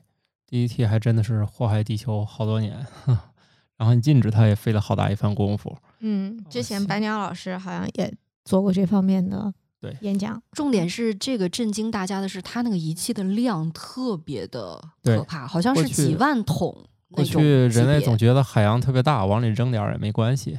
[0.48, 2.86] ，DDT 还真的是祸害地球好多年，
[3.76, 5.76] 然后你禁止它也费了好大一番功夫。
[6.00, 8.12] 嗯，之前白鸟老师好像也
[8.44, 9.52] 做过这方面的。
[9.84, 16.74] 对，演讲重点是这个震惊大家的是，它那个仪器的量特别的可怕，好像是几万桶。
[17.10, 20.58] 过去人类总觉得海洋特别大，往里扔点也没关系。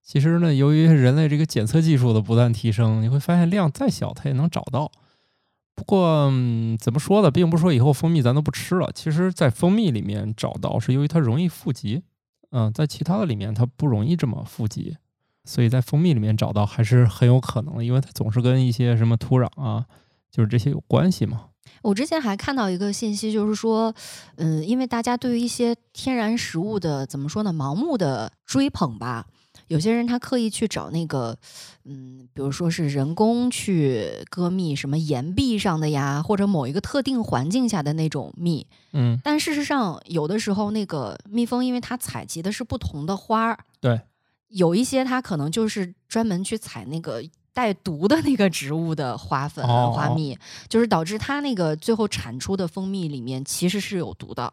[0.00, 4.92] 其实呢，由于人类这个检测技术的不断提升，你会发现量再小它也能找到。
[5.74, 6.30] 不过
[6.78, 8.92] 怎么说呢，并不是说以后蜂蜜咱都不吃了。
[8.94, 12.02] 其实，在蜂蜜里面找到是由于它容易富集，
[12.50, 14.96] 嗯，在其他的里面它不容易这么富集。
[15.44, 19.84] 所以在蜂蜜里面找到还是很有可能的，因为它总是跟一些什么土壤啊，
[20.30, 21.46] 就是这些有关系嘛。
[21.82, 23.92] 我之前还看到一个信息，就是说，
[24.36, 29.26] 嗯，因为大家对于一些天然食物的怎么说呢，盲目的追捧吧，
[29.66, 31.36] 有些人他刻意去找那个，
[31.84, 44.00] 嗯，比如说是人工去割蜜，什么岩壁上的呀，或者某一个特定环境下的那种蜜，嗯，但事实上有的时候那个蜜蜂，因为它采集的是不同的花儿，对。
[44.52, 50.38] 有一些它可能就是专门去采那个带毒的那个植物的花粉、花蜜，
[50.68, 54.52] 就是导致它那个最后产出的蜂蜜里面其实是有毒的。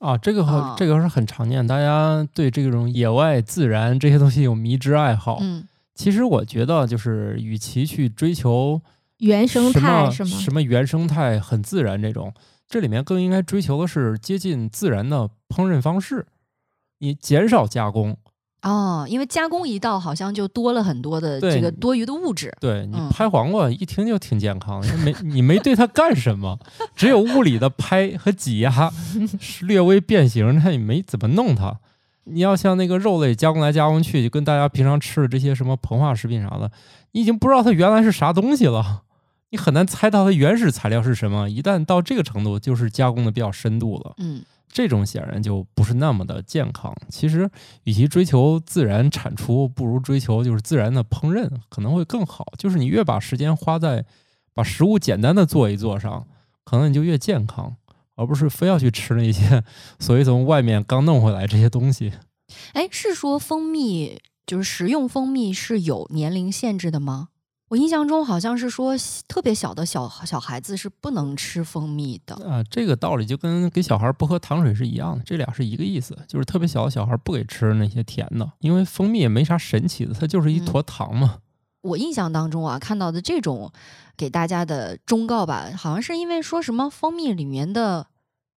[0.00, 5.38] 啊，这个很这个是很常见，大家对这种野外自然这些东西有迷之爱好。
[5.40, 8.82] 嗯，其实我觉得就是，与其去追求
[9.18, 12.34] 原生态什么什么原生态很自然这种，
[12.68, 16.26] 这里面更应该追求的是接近自然的烹饪方式，
[16.98, 18.16] 你减少加工。
[18.64, 22.50] 哦，因为加工一道，好像就多了很多的这个多余的物质。
[22.60, 26.58] 对你拍黄瓜一听就挺健康，没你没对它干什么，
[26.96, 28.90] 只有物理的拍和挤压，
[29.62, 31.78] 略微变形，那也没怎么弄它。
[32.24, 36.70] 你要像那个肉类加工来加工去，就跟大家平常吃的这些什么膨化食品啥的，
[37.12, 39.02] 你已经不知道它原来是啥东西了，
[39.50, 41.50] 你很难猜到它原始材料是什么。
[41.50, 44.14] 一旦到这个程度，就是加工的比较深度了。
[44.16, 44.42] 嗯。
[44.74, 46.92] 这种显然就不是那么的健康。
[47.08, 47.48] 其实，
[47.84, 52.44] 与其追求自然产出，不如追求就是自然的烹饪，可能会更好。
[52.58, 54.04] 就是你越把时间花在
[54.52, 56.26] 把食物简单的做一做上，
[56.64, 57.76] 可能你就越健康，
[58.16, 59.62] 而不是非要去吃那些
[60.00, 62.12] 所谓从外面刚弄回来这些东西。
[62.72, 67.28] 哎，是说蜂蜜就是食用蜂蜜是有年龄限制的吗？
[67.74, 68.94] 我印象中好像是说，
[69.26, 72.62] 特别小的小小孩子是不能吃蜂蜜的啊。
[72.70, 81.38] 这个道理就跟给小孩不喝糖水是一样的，这俩是一个意思，就是特别小的小孩不给吃那些甜的，因为蜂蜜也没啥神奇的，它就是一坨糖嘛。
[81.82, 83.72] 我印象当中啊，看到的这种
[84.16, 88.06] 给大家的忠告吧，好像是因为说什么蜂蜜里面的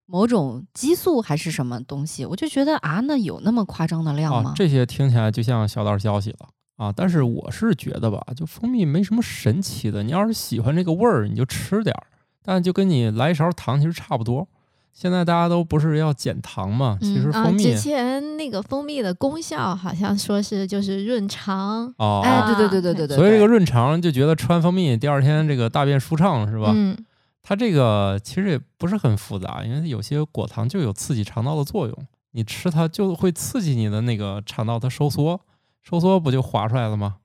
[0.04, 4.52] 某种激素还是什么东西，我就觉得啊，那有那么夸张的量吗？
[4.54, 6.50] 这些听起来就像小道消息了。
[6.76, 10.02] 啊，但是我是觉得吧，就蜂蜜没什么神奇的。
[10.02, 12.06] 你要是喜欢这个味儿，你就吃点儿。
[12.42, 14.46] 但就跟你来一勺糖其实差不多。
[14.92, 16.96] 现在大家都不是要减糖嘛？
[17.00, 21.92] 其实蜂蜜之前那个蜂蜜的功效好像说是就是润肠。
[21.98, 23.16] 哦，哎，对对对对对对。
[23.16, 26.72] 所以这个润肠就觉得吃完蜂蜜第二天这个大便舒畅是吧？
[26.74, 26.96] 嗯。
[27.42, 35.40] 它这个其实也不是很复杂，因为有些果糖就有刺激肠道的作用，你吃它就会刺激你的那个肠道它收缩。
[35.88, 37.16] 收缩不就滑出来了吗？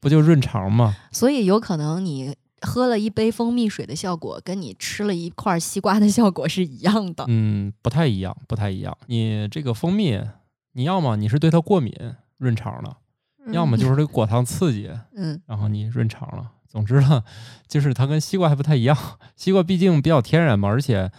[0.00, 0.96] 不就润肠吗？
[1.12, 7.24] 所以有可能你喝了一杯蜂蜜水的效果，跟你吃了一块西瓜的效果是一样的。
[7.28, 8.96] 嗯，不太一样，不太一样。
[9.08, 10.18] 你这个蜂蜜，
[10.72, 11.92] 你要么你是对它过敏
[12.38, 12.96] 润肠了，
[13.52, 16.52] 要么就是这个果糖刺激， 嗯，然后你润肠了。
[16.66, 17.22] 总之呢，
[17.66, 18.96] 就是它跟西瓜还不太一样。
[19.36, 21.10] 西瓜毕竟比较天然嘛，而且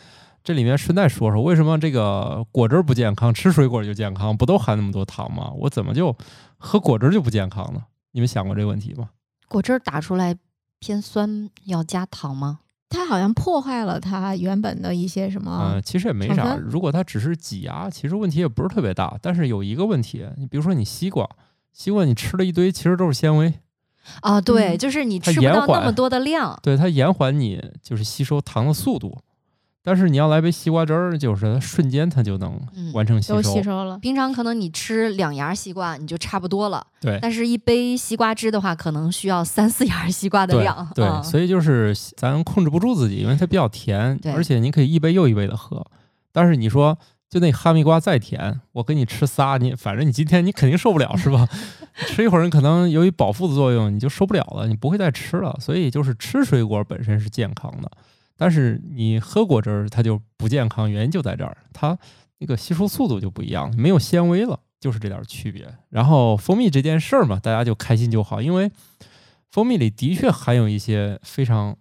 [0.44, 4.36] 这里面顺带说说，为什么这个果汁不健康，吃水果就健康？
[4.36, 5.52] 不都含那么多糖吗？
[5.58, 6.16] 我怎么就？
[6.60, 9.10] 喝果汁就不健康了，你们想过这个问题吗？
[9.48, 10.36] 果汁打出来
[10.78, 12.60] 偏酸，要加糖吗？
[12.90, 15.74] 它好像破坏了它原本的一些什么？
[15.76, 16.56] 嗯，其实也没啥。
[16.56, 19.18] 如果它只是挤压，其实问题也不是特别大。
[19.22, 21.28] 但是有一个问题，你比如说你西瓜，
[21.72, 23.54] 西瓜你吃了一堆，其实都是纤维
[24.22, 24.42] 啊。
[24.42, 26.60] 对，就是你吃不到那么多的量。
[26.64, 29.16] 对，它延缓你就是吸收糖的速度。
[29.90, 32.62] 但是你要来杯西瓜汁儿，就是瞬间它就能
[32.94, 33.42] 完成吸收。
[33.42, 33.98] 吸收了。
[33.98, 36.86] 平常可能你吃两牙西瓜你就差不多了。
[37.02, 37.18] 对。
[37.20, 40.88] 但是一杯西瓜汁的话，可能需要三四牙西瓜的量。
[40.94, 41.10] 对。
[41.24, 45.84] 所以就是咱控制不住自己，因为它比较甜，而且你可以一杯又一杯的喝。
[46.32, 46.96] 但是你说，
[47.28, 51.48] 就那哈密瓜再甜，我给你吃仨，你反正你今天你肯定受不了，是吧？
[52.06, 55.58] 吃一会儿，你可能由于饱腹的作用，你就受不了了，你不会再吃了。
[55.60, 57.90] 所以就是吃水果本身是健康的。
[58.40, 62.00] 但是你喝果汁儿，它就不健康，原因就在这儿，它
[62.38, 65.68] 那个吸收速度就不一样，没有纤维了，就是这点区别。
[65.90, 68.72] 然后蜂蜜这件事儿嘛，大家就开心就好，因为
[69.52, 71.76] 蜂蜜里的确含有一些非常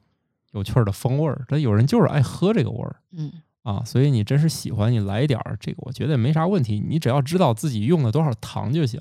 [0.50, 3.30] 有趣的风味儿，但有人就是爱喝这个味儿，嗯
[3.62, 9.00] 啊，所以你真是喜欢，你来一点儿这个，我觉得没啥问题，你只要知道自己用了多少糖就行，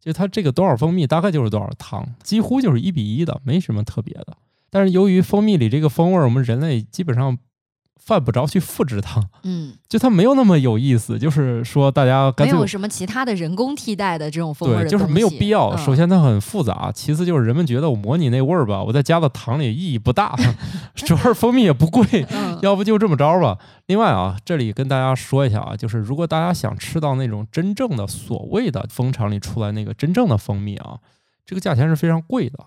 [0.00, 4.36] 就它这个多少蜂蜜大概就是多少糖，几乎就是一比一的，没什么特别的。
[4.76, 7.38] 但是由于蜂蜜里这个风味儿，我们人类基本上
[7.96, 9.22] 犯不着去复制它。
[9.44, 11.18] 嗯，就它没有那么有意思。
[11.18, 15.74] 就是说，大家没有什么其他的人工替代的这种风味对，就是没有必要。
[15.78, 20.36] 首先它很复杂，其次就是人们觉得我模拟那味儿吧，我再加到糖里意义不大。
[20.94, 22.04] 主要是蜂蜜也不贵，
[22.60, 23.56] 要不就这么着吧。
[23.86, 30.98] 另外啊，这里跟大家说一下啊，就是如果大家想吃到那种真正的所谓的蜂场里出来那个真正的蜂蜜啊，
[31.46, 32.58] 这个价钱是非常贵的。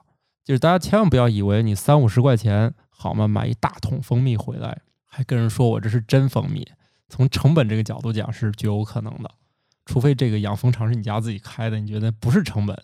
[0.50, 3.28] 就是大家千万不要以为你三五十块钱好吗？
[3.28, 6.68] 买一大桶蜂蜜回来，还跟人说我这是真蜂蜜。
[7.08, 9.30] 从成本这个角度讲是绝有可能的，
[9.86, 12.76] 除非这个养蜂场是你家自己开的，你觉得不是成本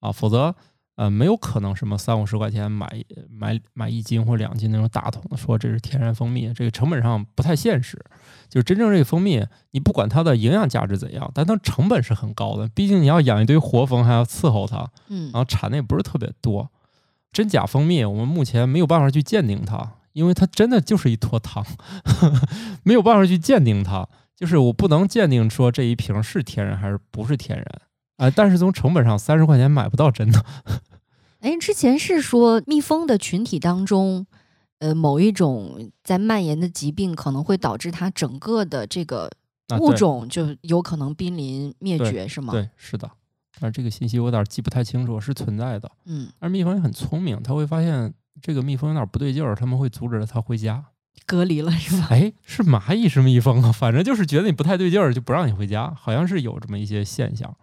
[0.00, 0.54] 啊，否则
[0.96, 8.02] 呃没有可能什么三五十块钱买买买一斤或两斤那种大桶的，说这是天然蜂蜜，这个成本上不太现实。
[8.48, 16.70] 就是真正这个蜂蜜，你不管它的营养价值怎样，但它成本是很高的，毕竟你要养一堆活蜂，还要伺候它，嗯，然后产的也不是特别多。
[17.32, 21.64] 真假蜂蜜，我们目前没有办法去鉴定它，因为它真的就是一坨糖，
[22.84, 24.06] 没有办法去鉴定它。
[24.36, 27.66] 就是我不能鉴定说这一瓶是天然还是不是天然
[28.16, 28.30] 啊。
[28.34, 30.44] 但是从成本上，三十块钱买不到真的。
[31.40, 34.26] 哎，之前是说蜜蜂的群体当中，
[34.80, 39.30] 呃，某一种在蔓延的疾病可能会导致它整个的这个
[39.78, 42.52] 物种就有可能濒临灭绝，是吗？
[42.52, 43.10] 对，是的。
[43.62, 45.88] 但是这个信息我有点记不太清楚，是存在的。
[46.06, 50.84] 嗯，但是蜜蜂也很聪明，它会发现这个蜜蜂有点不对劲儿，他们会阻止它回家，
[51.26, 52.08] 隔离了 是吧？
[52.10, 53.70] 哎，是蚂蚁是蜜蜂啊？
[53.70, 57.54] 反正就是觉得你不太对劲儿，就不让你回家，好像是有这么一些现象。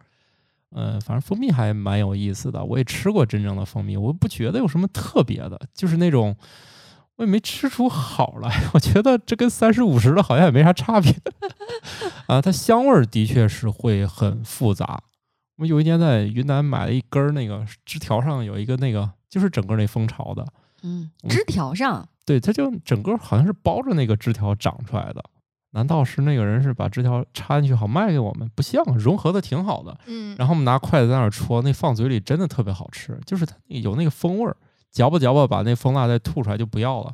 [0.72, 6.34] 呃，反正蜂蜜还蛮有意思的，我也吃过真正的蜂蜜，我不觉得有什么特别的，就是那种
[7.18, 11.14] 我也没吃出好来，我觉得这跟三十五十的好像也没啥差别
[12.28, 12.40] 啊。
[12.40, 15.02] 它香味儿的确是会很复杂。
[15.60, 20.46] 我有一年在云南买了一根儿，那个枝条上有一个那个，就是整个那蜂巢的，
[20.84, 25.22] 嗯，枝条上，对，它就整个好像是包着那个枝条长出来的。
[25.72, 28.50] 难道是那个人是把枝条插进去好卖给我们？
[28.56, 29.96] 不像，融合的挺好的。
[30.08, 34.56] 嗯，然后我们拿筷子在那儿戳，那放嘴里真的特别好吃，就是它有那个风味儿，
[34.90, 37.14] 嚼吧嚼吧把那蜂蜡再吐出来就不要了。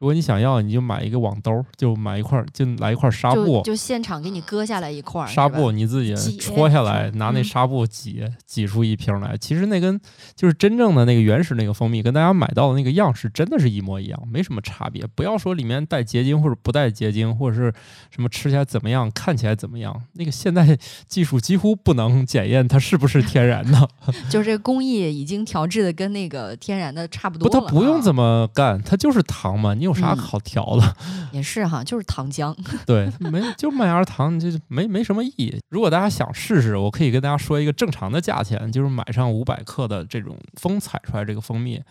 [0.00, 9.36] 如果你想要，你就买一个网兜，就买一块，就来一块纱布，就现场给你割下来一块纱布，你自己戳下来，拿那纱布挤挤出一瓶来。
[9.36, 10.00] 其实那跟
[10.34, 15.06] 就是真正的那个原始那个蜂蜜，跟大家买到的那个样式真的是一模一样，没什么差别。
[15.14, 17.70] 不要说里面带结晶或者不带结晶，或者是
[18.10, 23.86] 什么吃起来怎么样，看起来怎么样，那个现在 技术几乎不能检验它是不是天然的。
[24.30, 27.52] 就是这工艺已经调制的跟那个天然的差不多了。
[27.52, 29.89] 不，它不用怎么干，它就是糖嘛，你。
[29.90, 30.96] 有啥好调的？
[31.32, 32.56] 也是哈，就是糖浆。
[32.86, 35.60] 对，没就麦芽糖，就没没什么意义。
[35.68, 41.82] 如果大家想试试，我可以跟大家说一个正常的价钱，就是买上五百克的这种蜂采出来这个蜂蜜，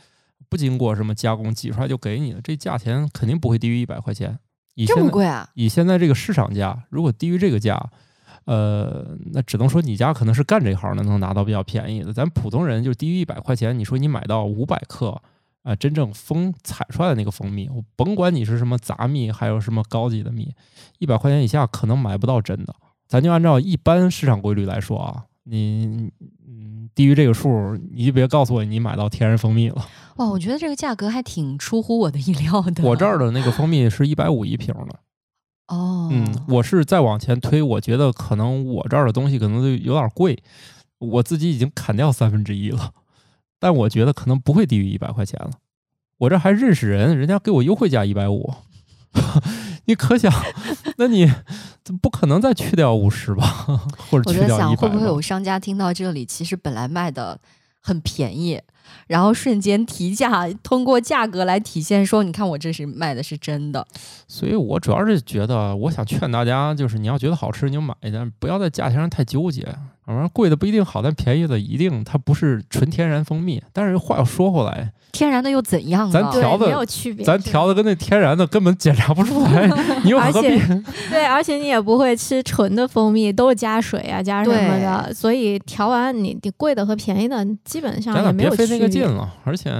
[0.49, 4.37] 不经过什么加工挤出来就给你了，这价钱肯定不会低于一百块钱。
[4.87, 5.49] 这么贵啊？
[5.55, 7.77] 以现在这个市场价，如果低于这个价，
[8.45, 12.13] 呃，那只能说你家可能是干这行的，能拿到比较便宜的。
[12.13, 15.21] 咱普通人就低于一百块钱，你说你买到五百克。
[15.63, 20.53] 啊，真正蜂采出来的那个蜂蜜，我甭管你是什么杂蜜，还有什么高级的蜜，
[20.99, 22.73] 一百块钱以下可能买不到真的。
[23.07, 26.11] 咱就按照一般市场规律来说啊，你
[26.47, 29.85] 嗯低于这个数，你就别告诉我你买到天然蜂蜜了。
[30.17, 32.83] 哇，我觉得这个价格还挺出乎我的意料的。
[32.83, 34.99] 我这儿的那个蜂蜜是一百五一瓶的。
[35.67, 40.41] 哦，嗯，我是再往前推，我觉得可能我这儿的东西可能就有点贵，
[40.97, 42.91] 我自己已经砍掉三分之一了。
[43.59, 45.51] 但我觉得可能不会低于一百块钱了。
[46.19, 48.53] 我这还认识人，人家给我优惠价一百五，
[49.85, 50.31] 你可想，
[50.97, 51.31] 那你
[52.01, 53.45] 不可能再去掉五十吧？
[54.11, 54.43] 或者去掉？
[54.43, 57.39] 我在想，会不会有商家听到这里，其实本来卖的
[57.81, 58.61] 很便宜，
[59.07, 63.87] 然后瞬间提价，通过价格来体现说，你看我这是卖的是真的。
[64.27, 69.65] 所以我主要是觉得，我想劝大家，就是你要觉得好吃，你就买一点，不要在价钱上太纠结。
[70.09, 73.61] 反正贵的不一定好，但便宜的一定它不是纯天然蜂蜜。
[73.71, 76.09] 但是话又说回来，天然的又怎样？
[76.09, 79.69] 咱调的没有区别，咱调的跟那天然的根本检查不出来。
[80.03, 80.47] 你又何必？
[81.11, 85.13] 对，而且你也不会吃纯的蜂蜜，都是加水啊，加什么的。
[85.13, 89.31] 所以调完你你贵的和便宜的基本上也没有别费那个劲了。
[89.43, 89.71] 而且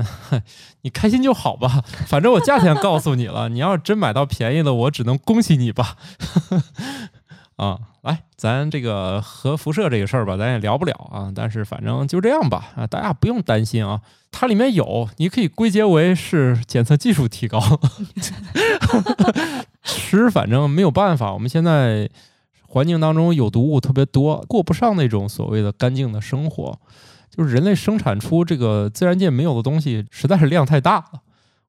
[0.84, 3.50] 你开心就好吧，反正我价钱告诉你了。
[3.50, 5.96] 你要真买到便宜的，我只能恭喜你吧。
[7.60, 11.30] 啊，来，咱这个核辐射这个事儿吧，咱也聊不了啊。
[11.36, 14.00] 但是反正就这样吧，啊，大家不用担心啊。
[14.32, 17.60] 它里面有，你可以归结为是检测技术提高。
[19.84, 22.10] 吃反正没有办法，我们现在
[22.66, 26.80] 环境当中有毒物特别多，过不上那种所谓的干净的生活。
[27.30, 31.22] 就是人类生产出这个自然界没有的东西，实在是量太大了，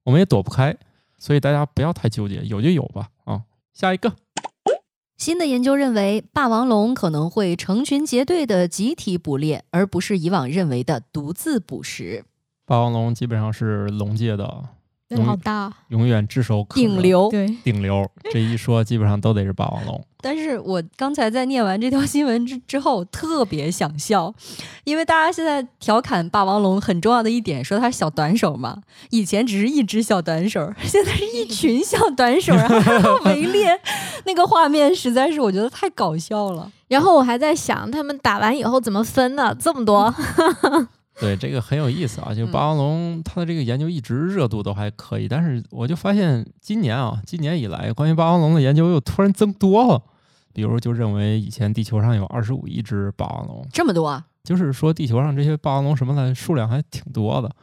[0.05, 0.77] 我们也躲不开。
[1.19, 3.09] 所以大家不要太纠结，有就有吧。
[3.25, 3.43] 啊，
[3.75, 4.13] 下一个。
[5.21, 12.25] 新的研究认为，霸王龙可能会成群结队的集体捕猎，而不是以往认为的独自捕食。
[12.65, 14.71] 霸王龙基本上是龙界的。
[15.19, 18.09] 好大，永远炙手可顶流，对顶流。
[18.31, 20.05] 这一说，基本上都得是霸王龙。
[20.23, 24.33] 但是我刚才在念完这条新闻之之后，特别想笑，
[24.85, 28.77] 因为大家现在调侃霸王龙很重要的一点，说它是小短手嘛。
[29.09, 33.81] 以前只是一只小短手，现在是一群小短手，然后围猎，
[34.27, 36.71] 那个画面实在是我觉得太搞笑了。
[36.89, 39.57] 然后我还在想，他们打完以后怎么分呢？
[39.59, 40.15] 这么多。
[41.21, 50.03] 对这个很有意思啊，就霸王龙它的这个研究一直热度都还可以，但是我就发现今年啊，今年以来关于霸王龙的研究又突然增多了。
[50.53, 54.27] 比如就认为以前地球上有二十五亿只霸王龙，这么多啊？
[54.43, 57.55] 就是说地球上这些霸王龙什么的数量还挺多的。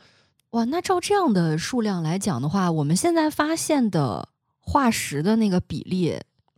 [0.52, 4.30] 哇，那照这样的数量来讲的话，我们现在发现的
[4.60, 6.18] 化石的那个比例。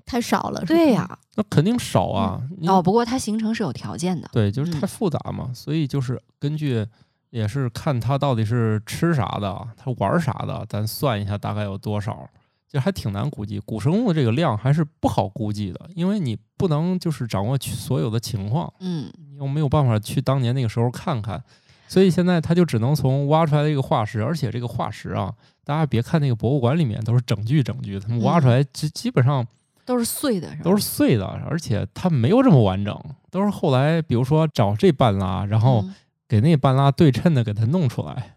[0.09, 0.61] 太少了。
[0.65, 2.41] 对呀，那肯定少啊。
[2.63, 4.27] 哦，不过它形成是有条件的。
[4.33, 6.83] 对，就是太复杂嘛，所以就是根据
[7.29, 12.27] 也是看它到底是吃啥的，它玩啥的，咱算一下大概有多少。
[12.71, 21.43] 就还挺难估计，古生物这个量还是不好估计的，因为你不能就是掌握所有的情况，嗯，又没有办法去当年那个时候看看，
[21.87, 25.33] 所以现在他就只能从挖出来的一个化石，而且这个化石啊，
[25.63, 29.43] 大家别看那个博物馆里面都是整具整具，他们挖出来基基本上
[29.89, 32.95] 都是碎的，都是碎的，而且它没有这么完整，
[33.31, 35.83] 都是后来比如说找这半拉，然后
[36.27, 38.35] 给那半拉对称的给它弄出来。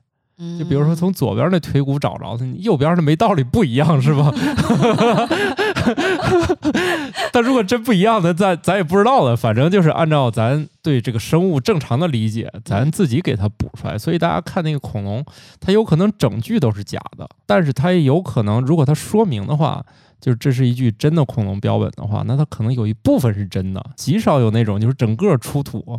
[0.59, 4.33] 就比如说从左边那腿骨找着，右边的没道理不一样是吧？
[7.33, 9.37] 但如果真不一样的，咱咱也不知道了。
[9.37, 13.99] 反正就是按照咱对这个生物正常的理解，咱自己给它补出来。
[13.99, 15.25] 所以大家看那个恐龙，
[15.61, 19.85] 它有可能整具都是假的，但是它也有可能，如果它说明的话，
[20.21, 25.99] 就是这是一具真的恐龙标本的话，那它可能有一部分是真的，极少有那种就是整个出土。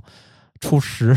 [0.60, 1.14] 出石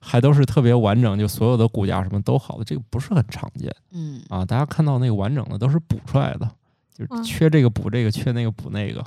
[0.00, 3.72] 还都是特别完整，就所有的骨架什么都好的，这个不是很常见。
[3.92, 6.50] 嗯啊，大家看到那个完整的都是补出来的，
[6.98, 9.00] 就是缺这个补这个，缺那个补那个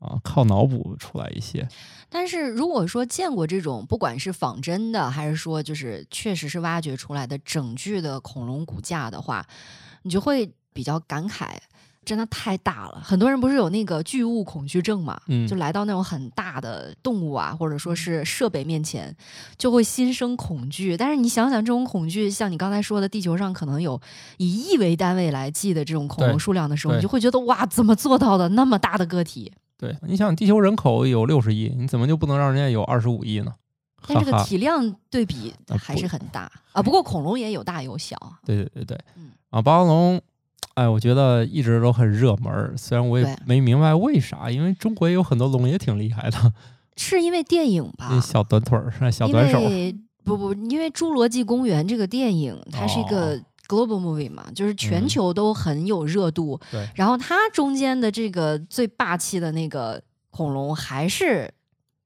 [0.00, 1.66] 啊，靠脑补出来一些。
[2.08, 9.46] 但是如果说见过这种，不管是仿真的，还是说就是确实是挖掘出来的整具的恐龙骨架的话，
[10.02, 11.56] 你就会比较感慨。
[12.06, 15.20] 真的太大了，很多人不是有那个巨物恐惧症嘛？
[15.26, 19.14] 嗯，就来到那种很大的动物啊，或者说是设备面前，
[19.58, 20.96] 就会心生恐惧。
[20.96, 24.00] 但是你想想，这种恐惧，像你刚才说的，地球上可能有
[24.36, 29.52] 以亿为单位来计的这种恐龙数量的时候，你就会觉得哇，怎么做到的那么大的个体？
[29.76, 33.52] 对你想，地球人口有六十亿，你怎么就不能让人家有二十五亿呢？
[34.06, 36.80] 但这个体量对比还是很大啊。
[36.80, 38.16] 不过恐龙也有大有小。
[38.44, 40.22] 对对对对，嗯啊，霸王龙。
[40.76, 46.52] 哎，我觉得一直都很热门，虽然我也没明白为啥，因为中国也有很多龙也挺厉害的，
[46.96, 48.20] 是因为电影吧？
[48.20, 49.58] 小短腿儿，小短手。
[50.22, 56.60] 不不，因为《侏罗纪公园》这个电影，它是一个 global movie 嘛，就是全球都很有热度。
[56.70, 56.86] 对。
[56.96, 61.48] 然后它中间的这个最霸气的那个恐龙还是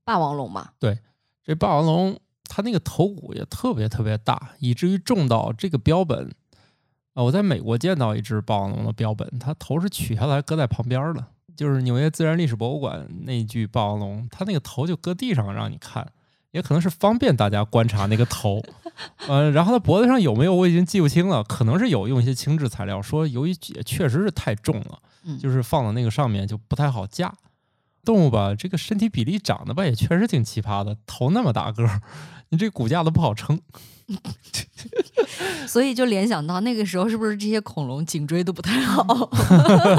[0.04, 0.68] 霸王龙嘛？
[0.78, 0.98] 对，
[1.42, 6.30] 这霸王龙它那个头骨也特别特别大，以至于重到这个标本。
[7.14, 11.24] 啊，我在美国见到一只霸王龙的标本，它头是取下来搁在旁边的，
[11.56, 16.06] 就是纽约自然历史博物馆那具霸王龙，它那个头就搁地上让你看，
[16.52, 18.62] 也可能是方便大家观察那个头。
[19.28, 24.98] 呃，然后它脖子上有没有我已经记不清了，可能是有用一些轻质材料，说由于也确实是太重了，
[25.38, 27.32] 就是放到那个上面就不太好架。
[28.02, 32.00] 动物吧，这个身体比例长得吧也确实挺奇葩的，头那么大个儿，
[32.50, 33.60] 你这骨架都不好撑。
[35.68, 39.30] 所以就联想到那个时候，是不是这些恐龙颈椎都不太好？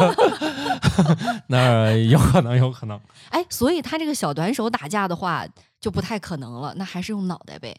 [1.48, 3.00] 那有可能，有可能。
[3.32, 5.48] 哎，所以他这个小短手打架的话
[5.80, 7.74] 就不太可能了，那还是用脑袋呗，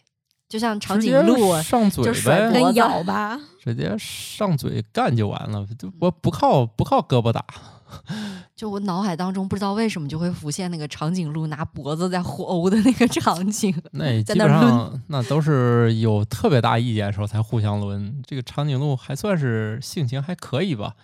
[0.48, 7.44] 就像长颈鹿上嘴呗，跟咬吧，直接上嘴干就完了，就不不靠不靠胳膊打。
[8.55, 13.74] 就我脑海当中不知道为什么就会浮现那个长颈鹿拿脖子在互殴的那个场景。
[13.93, 18.22] 那基本上那都是有特别大意见的时候才互相抡。
[18.26, 20.95] 这个长颈鹿还算是性情还可以吧，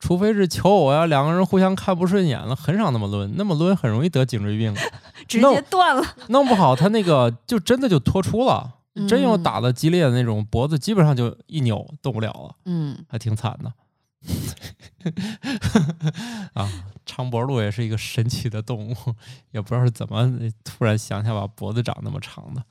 [0.00, 3.32] 除非是求偶呀，两个人互相看不顺眼了，很少那么抡。
[3.36, 4.74] 那么抡很容易得颈椎病，
[5.28, 6.02] 直接断了。
[6.28, 8.74] 弄不好他那个就真的就脱出了，
[9.08, 12.56] 真有打的激烈的那种，脖子基本上就一扭动不了了。
[12.64, 13.72] 嗯，还挺惨的。
[16.54, 16.70] 啊，
[17.04, 18.94] 长脖鹿也是一个神奇的动物，
[19.52, 20.30] 也不知道是怎么
[20.62, 22.62] 突然想起来把脖子长那么长的。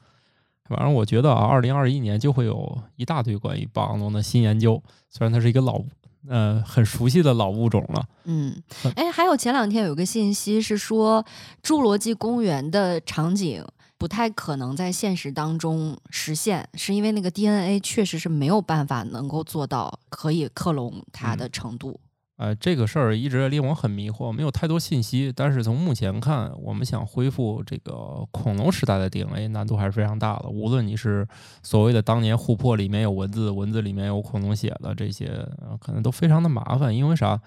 [0.70, 5.82] 反正我觉得啊，二零二一年就会有一大堆关于霸王龙的新研究，虽然它是一个老，
[6.28, 8.08] 呃，很熟悉的老物种了。
[8.24, 8.56] 嗯，
[8.96, 11.24] 哎，还有前两天有个信息是说，
[11.62, 13.64] 侏罗纪公园的场景。
[14.04, 21.98] 不太可能在现实当中实现，是因为那个 DNA 确实是没有办法能够做到可以克隆它的程度。
[22.36, 25.32] 呃，这个事儿一直令我很迷惑，没有太多信息。
[25.34, 30.50] 但是从目前看，我们想恢复这个恐龙时代的 DNA 难度还是非常大的。
[30.50, 31.26] 无论你是
[31.62, 35.48] 所谓的当年琥珀里面有文字，文字里面有恐龙写的这些，
[35.80, 36.94] 可能都非常的麻烦。
[36.94, 37.40] 因为啥？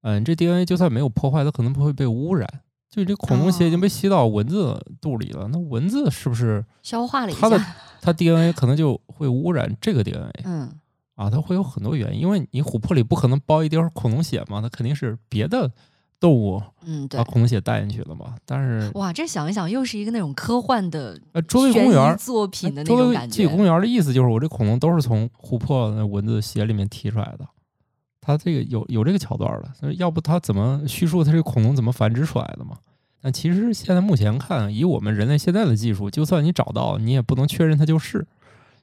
[0.00, 2.48] 嗯，这 DNA 就算没有破坏，它可能不会被污染。
[2.90, 7.40] 就这恐龙血已经被吸到蚊子肚里了，那蚊子是不是消化了一下？
[7.40, 7.64] 它的
[8.00, 10.32] 它 DNA 可能就会污染这个 DNA。
[10.44, 10.72] 嗯，
[11.14, 15.70] 啊，它会有很多原因，因为你琥珀里不可能包一滴恐龙血嘛，它肯定是别的
[16.18, 18.34] 动物嗯把恐龙血带进去了嘛。
[18.46, 23.46] 但是哇，这想一想又是一个那种科幻的呃侏罗纪公园作品的那种感觉。
[23.46, 27.46] 公园的意思就是我这恐龙都是从琥珀那蚊子血里面提出来的。
[28.28, 32.76] 他这个有有这个桥段了，要不他怎么叙述他这个恐龙怎么繁殖出来的嘛？
[33.22, 38.26] 但其实现在目前看，以我们人类现在的技术，就算你找到，你也不能确认它就是，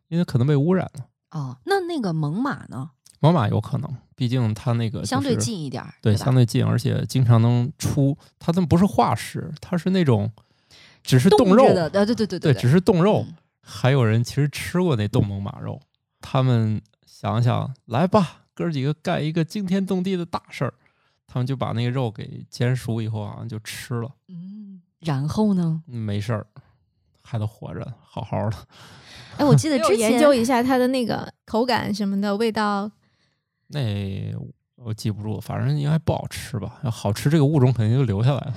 [0.08, 1.06] 因为可能被污染了。
[1.30, 2.90] 哦，那那个猛犸呢？
[3.20, 8.18] 猛犸有可能，毕竟它那个相对近一点，对，相对近，而且经常能出。
[8.40, 10.32] 它那不是化石，它是那种
[11.04, 13.26] 只是冻肉的，对对对对对，只是冻肉。
[13.62, 15.80] 还有人其实吃过那冻猛犸肉，
[16.20, 20.74] 他们想想来吧，哥几个干一个惊天动地的大事儿。
[21.28, 24.10] 他们就把那个肉给煎熟以后，啊就吃了。
[24.28, 25.84] 嗯，然后呢？
[25.86, 26.48] 没事儿，
[27.24, 28.58] 还都活着，好好的。
[29.38, 32.90] 哎，我记得之前研究一下它的那个口感什么的，味道。
[33.68, 34.32] 那
[34.78, 36.80] 我记不住，反正应该不好吃吧？
[36.84, 38.54] 要好吃，这个物种肯定就留下来了。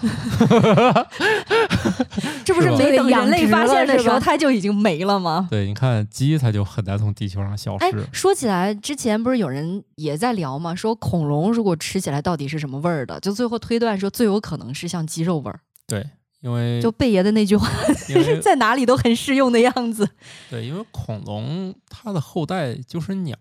[2.45, 5.47] 这不是没等人类发现的时候，它就已经没了吗？
[5.51, 7.85] 对，你看鸡，它就很难从地球上消失。
[7.85, 10.75] 哎，说起来，之前不是有人也在聊吗？
[10.75, 13.19] 说恐龙如果吃起来到底是什么味儿的？
[13.21, 15.61] 就最后推断说，最有可能是像鸡肉味儿。
[15.87, 16.05] 对，
[16.41, 17.69] 因为就贝爷的那句话，
[18.43, 20.09] 在哪里都很适用的样子。
[20.51, 23.37] 对，因为恐龙它的后代就是鸟。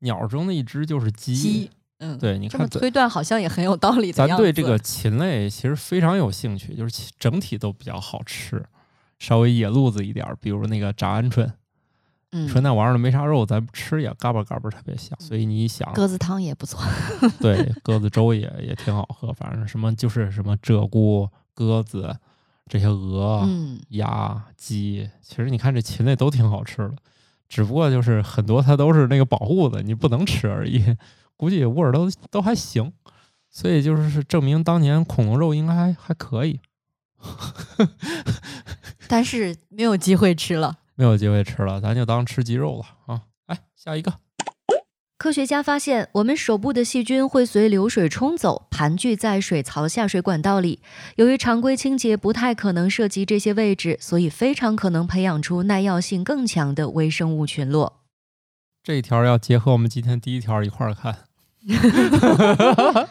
[0.00, 1.70] 鸟中的一只就是鸡，
[2.04, 4.12] 嗯，对，你看推断好像也很有道理。
[4.12, 8.62] 咱对这个禽类其实非常有兴趣，就是整体都比较好吃，
[9.18, 11.50] 稍微野路子一点，比如那个炸鹌鹑，
[12.32, 15.18] 嗯，说那玩意儿没啥肉，咱吃也嘎巴嘎巴特别香。
[15.18, 16.80] 所以你想，鸽子汤也不错，
[17.40, 19.32] 对， 鸽子粥也也挺好喝。
[19.32, 22.14] 反正什么就是什么鹧鸪、鸽子
[22.68, 23.48] 这些鹅、
[23.90, 26.94] 鸭、鸡，其实你看这禽类都挺好吃的。
[27.46, 30.82] 只不过就是很多它都是那个保护的，你不能吃而已。
[31.36, 32.92] 估计味儿都都还行，
[33.50, 36.60] 所以就是证明当年恐龙肉应该还还可以。
[39.08, 43.22] 但是没有机会吃了，没有机会吃了，咱就当吃鸡肉了啊！
[43.46, 44.14] 来下一个。
[45.16, 50.80] 科学家发现，我们手部的细菌会随流水冲走，盘踞在水槽下水管道里。
[51.16, 58.03] 由于常规清洁不太可能涉及这些位置，所以非常可能培养出耐药性更强的微生物群落。
[58.84, 61.16] 这一条要结合我们今天第一条一块儿看，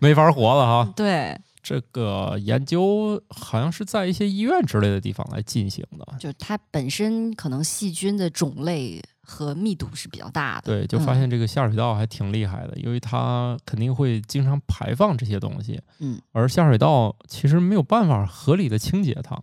[0.00, 0.92] 没法活了哈。
[0.96, 9.00] 对，这个研究好像是在一些医院之类的地方来进行的，就它本身可能细菌的种类。
[9.22, 19.42] 和密度是比较大的，对，就发现这个下水道还挺厉害的，因为它肯定会经常排放这些东西，嗯，而下水道其实没有办法合理的清洁它，嗯，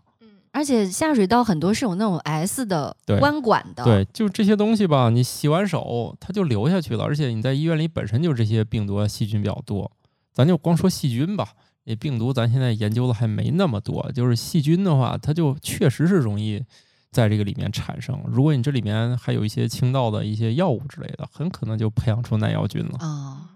[0.57, 9.91] 而且下水道很多是有那种 S 的弯管的，对，就这些东西吧，你洗完手它就流下去了，而且你在医院里本身就这些病毒细菌比较多，
[10.33, 11.49] 咱就光说细菌吧，
[11.83, 16.63] 那病毒咱现在研究的还没那么多，就是细菌的话，它就确实是容易。
[17.09, 23.53] 在这个里面产生，如果你这里面还有一些清道的一些药物之类的，很可能就培养出耐药菌了啊。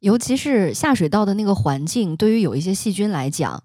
[0.00, 3.64] 尤其是下水道的那个环境，对于有一些细菌来讲，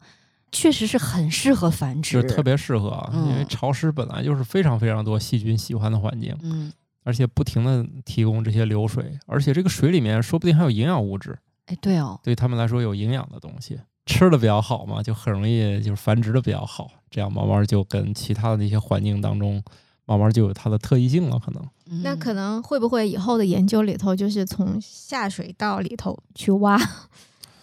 [0.51, 6.71] 确实是很适合繁殖，就特别适合，因为潮湿本来就是非常非常多细菌喜欢的环境，嗯，
[7.03, 13.79] 而且不停的提供这些流水，而且这个水里面说不定还有营养物质，哎，对哦，对他们来说有营养的东西。
[14.05, 19.61] 吃的比较好嘛，就很容易就是繁殖的比较好，这样慢慢就跟其他的那些环境当中，
[20.05, 21.61] 慢慢就有它的特异性了，可能。
[22.01, 26.79] 那可能会不会以后的研究里头，就是从下水道里头去挖？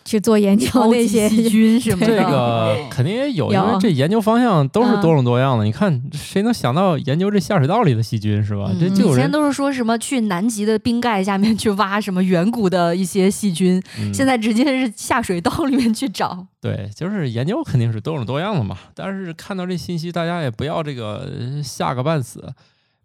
[0.05, 2.07] 去做研究那些细菌是吗？
[2.07, 5.65] 这个肯定也有，因为这研究方向都是多种多样的。
[5.65, 8.71] 你看，谁能想到研究这下水道里的细菌是吧？
[8.79, 13.83] 这就以前都是说什么去南极的冰盖下面去挖什么远古的一些细菌，
[14.13, 16.47] 现在直接是下水道里面去找。
[16.61, 18.77] 对，就是研究肯定是多种多样的嘛。
[18.95, 21.29] 但是看到这信息，大家也不要这个
[21.63, 22.45] 吓个半死。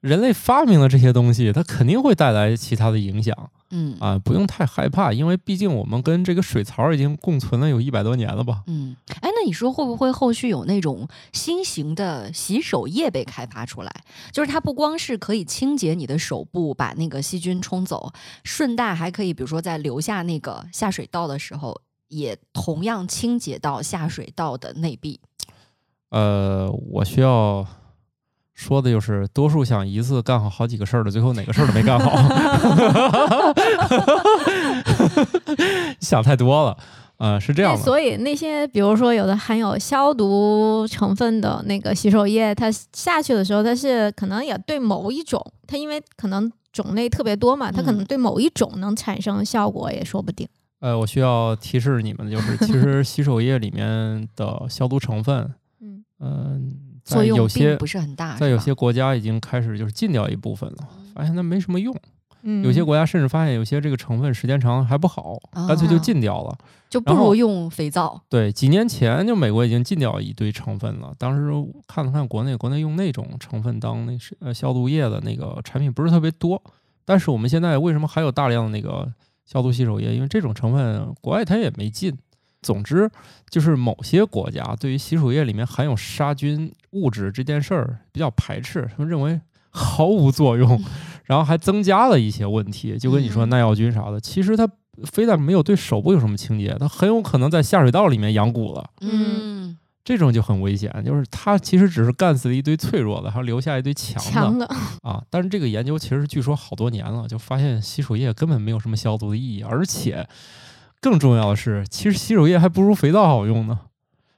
[0.02, 3.36] 人类发明了这些东西，它肯定会带来其他的影响。
[3.72, 8.64] 嗯啊，不用太害怕，因为毕竟我们跟这个水槽已经共存了有一百多年了吧？
[8.66, 13.92] 嗯，哎，那你说会不会后续有那种新型的洗手液被开发出来？
[14.32, 18.12] 就是它不光是可以清洁你的手部，把那个细菌冲走，
[18.44, 25.20] 顺带还可以，比如说在留下那个下水道的时候，也同样清洁到下水道的内壁。
[26.10, 27.68] 呃，我需要。
[28.60, 32.12] 说的就是多数想一次干好好几个事儿的，最后哪个事儿都没干好，
[36.02, 36.78] 想太多了，
[37.16, 37.82] 啊，是这样的。
[37.82, 50.46] 所以那些比如说有的含有消毒成分的那个洗手液，它下去的时候，它是可能也对某一种，它因为可能种类特别多嘛，它可能对某一种能产生效果也说不定。
[50.82, 55.50] 呃，我需要提示你们的就是，其实洗手液里面的消毒成分，
[55.80, 56.89] 嗯嗯。
[57.16, 61.96] 作用并不是很大，在有些国家已经开始就是禁掉一部分了，发现那没什么用。
[62.64, 65.38] 有些国家甚至发现有些这个成分时间长还不好，
[65.68, 66.58] 干脆就禁掉了，
[66.90, 68.22] 就不如用肥皂。
[68.30, 71.14] 对，几年前就美国已经禁掉一堆成分了。
[71.18, 71.52] 当时
[71.86, 76.64] 看了看国内，国内用那种成分当那是呃消毒液的那个产品不是特别多。
[77.04, 79.12] 但是我们现在为什么还有大量的那个
[79.46, 80.16] 消毒洗手液？
[80.16, 82.18] 因为这种成分国外它也没禁。
[82.62, 83.10] 总之，
[83.50, 89.40] 就是某些国家对于洗手液里面含有杀菌物质这件事儿比较排斥，他们认为
[89.70, 90.84] 毫无作用，
[91.24, 92.98] 然后还增加了一些问题。
[92.98, 94.68] 就跟你说耐药菌啥的，其实它
[95.06, 98.90] 非但没有对手部有什么清洁，它很有可能在下水道里面养蛊了。
[99.00, 104.66] 嗯，这种就很危险，就是它其实只是干死了一堆脆弱的，还留下一堆强的
[105.02, 105.24] 啊。
[105.30, 110.28] 但是这个研究其实据说好多年了，就发现洗手液根本没有什么消毒的意义，而且。
[111.02, 113.80] 更重要的是，其实洗手液还不如肥皂好用呢。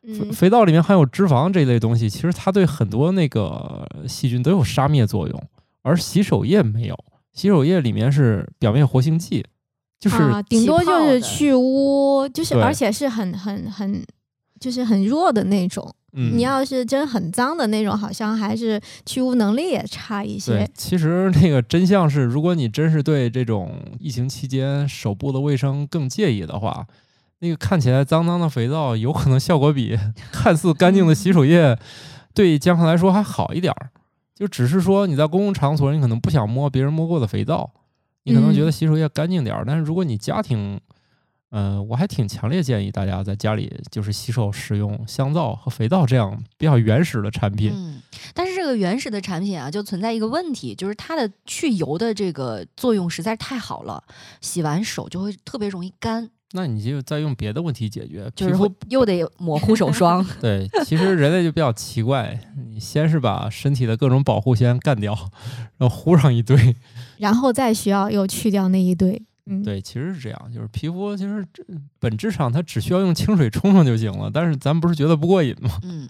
[0.04, 5.44] 肥肥皂里面含有脂肪这类东西，其实它对很多那个细菌都有杀灭作用，
[5.84, 6.98] 而洗手液没有。
[7.34, 9.46] 洗手液里面是表面活性剂，
[10.00, 10.18] 就是
[10.50, 14.04] 顶多就是去污，就是而且是很很很，
[14.60, 15.94] 就是很弱的那种。
[16.12, 20.52] 你要是真很脏的那种，好像还是去污能力也差一些。
[20.52, 26.86] 对，其实那个真相是，如果你真是对这种疫情期间手部的卫生更介意的话，
[27.40, 29.98] 那个看起来脏脏的肥皂，有可能效果比
[30.32, 31.80] 看似干净的洗手液
[32.34, 33.90] 对健康来说还好一点儿。
[34.36, 37.72] 就只是说你在公共场所，你可能不想摸别人摸过的肥皂，
[38.24, 39.64] 你可能觉得洗手液干净点儿。
[39.66, 40.80] 但是如果你家庭，
[41.52, 47.72] 嗯，我还挺强烈建议大家在家里就是洗手使用香皂和肥皂这样比较原始的产品。
[47.76, 48.02] 嗯，
[48.34, 54.04] 但是这个原始的产品啊，就存在一个问题，就是它的去油的这个作用实在是太好了，
[54.40, 56.30] 洗完手就会特别容易干。
[56.54, 58.56] 那你就再用别的问题解决，就是
[58.90, 60.26] 又得抹护手霜。
[60.42, 62.38] 对，其实人类就比较奇怪，
[62.70, 65.18] 你先是把身体的各种保护先干掉，
[65.78, 66.76] 然后糊上一堆，
[67.18, 69.24] 然后再需要又去掉那一堆。
[69.64, 71.64] 对，其实是这样，就是皮肤其实这
[72.00, 74.30] 本质上它只需要用清水冲冲就行了。
[74.34, 75.80] 但是咱不是觉得不过瘾吗？
[75.84, 76.08] 嗯。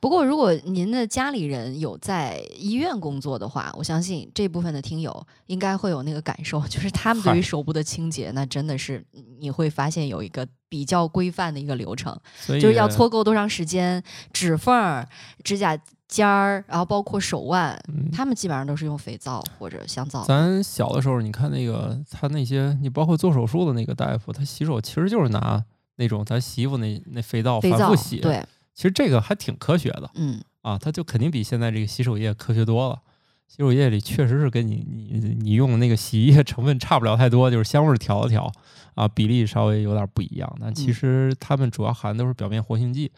[0.00, 9.04] 不过如果您的家里人有在医院工作的话，我相信这部分的听友应该会有那个感受，就是他们对于手部的清洁，那真的是
[9.38, 15.06] 你会发现有一个比较规范的一个流程，就是要搓够多长时间，指缝、
[15.44, 15.78] 指甲。
[16.10, 17.80] 尖儿，然后包括手腕，
[18.12, 20.24] 他们基本上都是用肥皂或者香皂。
[20.24, 25.64] 咱小的时候，你看那个他那些，你包括做手术的那个大夫，他洗手其实就是拿
[25.96, 28.18] 那种咱洗衣服那那肥皂反复洗。
[28.18, 28.44] 对，
[28.74, 30.10] 其实这个还挺科学的。
[30.14, 33.00] 嗯，啊，它就肯定比现在这个洗手液科学多了。
[33.46, 38.50] 洗手液里确实是跟你你你用的那个洗衣液成分差不了太多，就是香味调了调
[38.94, 40.56] 啊，比例稍微有点不一样。
[40.60, 43.10] 但其实它们主要含都是表面活性剂。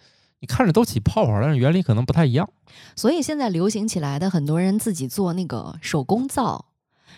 [0.42, 2.50] 你看着都起泡泡，但是原理可能不太一样。
[2.96, 6.64] 所以现在流行起来的很多人自己做那个手工皂，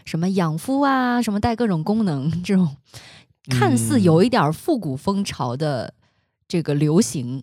[0.05, 2.77] 什么养肤啊，什么带各种功能这种，
[3.49, 5.95] 看似有一点复古风潮的
[6.47, 7.43] 这个流行，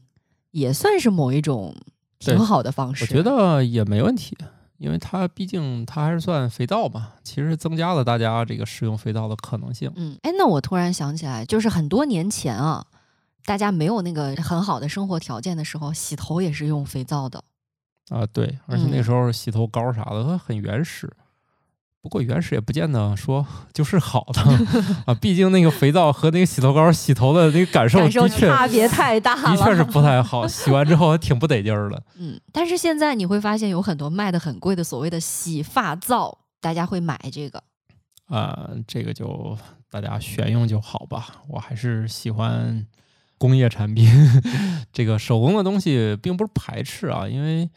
[0.51, 1.75] 也算是某一种
[2.19, 3.03] 挺好的方式。
[3.03, 4.37] 我觉得也没问题，
[4.77, 9.91] 因为它毕竟它还是算肥皂嘛，其实增加了大家这个使用肥皂的可能性。
[9.95, 12.85] 嗯，哎，那我突然想起来，就是很多年前啊。
[13.45, 17.43] 大家没有那个很好的生活条件的时候，洗头也是用肥皂的
[18.09, 18.25] 啊。
[18.25, 21.11] 对，而且那时候洗头膏啥的很原始。
[22.03, 24.41] 不过原始也不见得说就是好的
[25.05, 30.45] 啊，毕竟那个肥皂和那个洗头膏洗头的那个感受的确差别太大了，的确是不太好。
[30.49, 32.03] 洗完之后还挺不得劲儿的。
[32.15, 37.61] 嗯，但是现在你会发现有很多卖的很贵的所谓的洗发皂，大家会买这个
[38.25, 38.71] 啊。
[38.87, 39.55] 这个就
[39.91, 41.43] 大家选用就好吧。
[41.47, 42.83] 我还是喜欢。
[43.41, 44.07] 工业产品，
[44.93, 47.67] 这个手工的东西并不是排斥啊，因为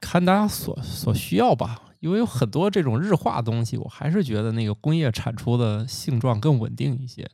[0.00, 1.82] 看大家所所需要吧。
[2.00, 7.28] 因为有很多这种日化东西，我还是觉得那个工业产出的性状更稳定一些。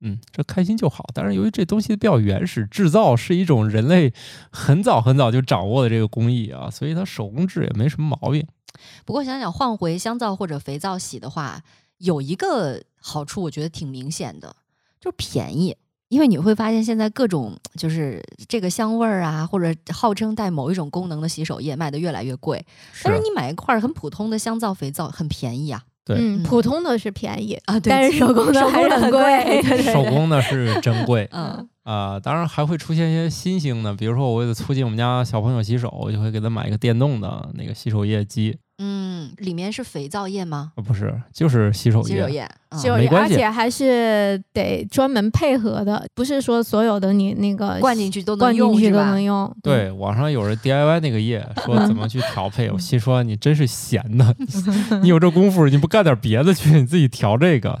[0.00, 1.06] 嗯，这开心就好。
[1.14, 4.12] 但是由于这东西比较原始，制造是一种人类
[4.50, 8.44] 很早很早就掌握的这个工艺啊，所以它手工制也没什么毛病。
[9.04, 11.62] 不过想想换回香皂或者肥皂洗的话，
[11.98, 14.56] 有一个好处，我觉得挺明显的，
[15.00, 15.76] 就是便宜。
[16.12, 22.62] 因为你会发现，现在各种就是这个香味儿啊，或者号称带某一种功能的洗手液卖的越来越贵，
[23.02, 25.82] 但是你买一块很普通的香皂、肥皂很便宜啊。
[26.04, 29.62] 对，普通的是便宜啊，但是手工的还是很贵。
[29.90, 31.26] 手工的是真贵。
[31.32, 38.54] 嗯啊，当然还会出现一些新兴的，比如说我为了促进我们家小朋友洗手，我就会给他买一个电动的那个洗手液机。
[39.22, 40.72] 嗯，里面是肥皂液吗？
[40.86, 42.06] 不是，就是洗手液。
[42.06, 49.56] 洗手液，洗手液，而且还是得专门配合的，不是说所有的你那个灌进去都能用，都能用。
[49.62, 52.70] 对，网上有人 DIY 那个液，说怎么去调配。
[52.72, 54.34] 我心说你真是闲的，
[55.02, 57.80] 你有这功夫，你不干点别的去，你自己调这个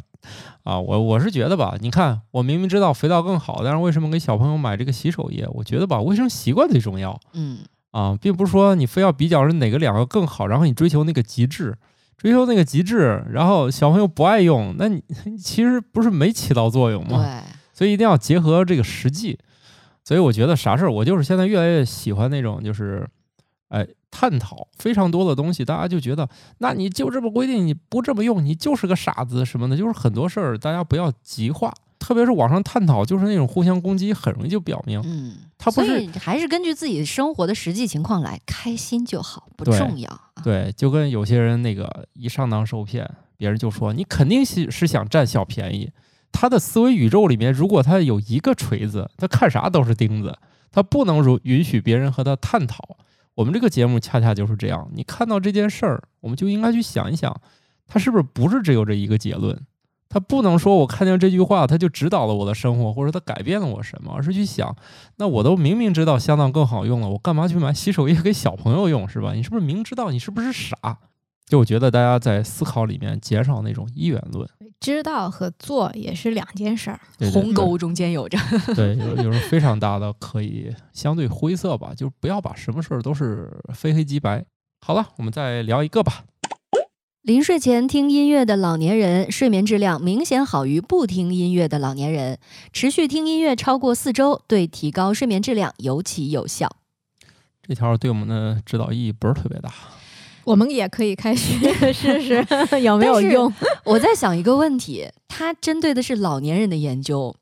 [0.64, 0.78] 啊？
[0.78, 5.46] 我我是觉得吧，你看我明明知道肥皂更好，但是为什么给小朋友买这个洗手液？
[5.52, 7.18] 我觉得吧，卫生习惯最重要。
[7.32, 7.58] 嗯。
[7.92, 11.74] 啊，并不是说你非要比较是哪个两个更好，然后你追求那个极致，
[12.18, 15.02] 追求那个极致，然后小朋友不爱用，那你
[15.38, 17.22] 其实不是没起到作用吗？
[17.22, 19.38] 对，所以一定要结合这个实际。
[20.04, 23.08] 所以我觉得啥事儿，我就是现在越来越喜欢那种，就是
[23.68, 26.28] 哎，探讨非常多的东西，大家就觉得，
[26.58, 31.72] 那你就这么规定，你不这么用，你就是个傻子什么的，就是很多事儿大家不要极化。
[32.00, 40.20] 特别是网上探讨，就是那种互相攻击，很容易就表明，嗯，他不是还是根据自己生活的实际情况来，开心就好，不重要。
[40.42, 45.92] 对，就跟有些人那个一上当受骗，别人就说你肯定是是想占小便宜。
[46.32, 50.36] 他的思维宇宙里面，如果他有一个锤子，他看啥都是钉子，
[50.72, 52.96] 他不能如允许别人和他探讨。
[53.36, 57.40] 我们这个节目恰恰就是这样，你看到这件事儿，我们就应该去想一想，
[57.86, 59.58] 他是不是不是只有这一个结论。
[60.12, 64.76] 他不能说，我看见这句话，他就指导了我的生活，或者他改变了我什么，而是去想，
[65.16, 69.32] 那我都明明知道香皂更好用了，我干嘛去买洗手液给小朋友用，是吧？
[69.34, 70.10] 你是不是明知道？
[70.10, 70.98] 你是不是傻？
[71.46, 74.48] 就我觉得大家在思考里面减少那种一元论，
[74.80, 77.00] 知道和做也是两件事儿，
[77.32, 78.38] 鸿沟中间有着，
[78.74, 84.44] 对，有有非常大的可以相对灰色吧，就不要把什么事儿都是非黑即白。
[84.80, 86.24] 好了，我们再聊一个吧。
[87.22, 92.40] 临睡前听音乐的老年人，睡眠质量明显好于不听音乐的老年人。
[92.72, 96.68] 持续听音乐超过四周，对提高睡眠质量尤其有效。
[97.62, 99.72] 这条对我们的指导意义不是特别大，
[100.42, 101.56] 我们也可以开始
[101.92, 102.44] 试试
[102.82, 103.54] 有没有用。
[103.84, 107.36] 我在想一个问题，它针对的是老年人的研究，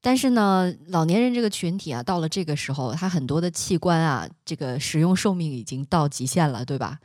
[0.00, 6.98] 但是呢，老年人这个群体啊，到了这个时候，他很多的器官啊，这个使用寿命已经到极限了，对吧？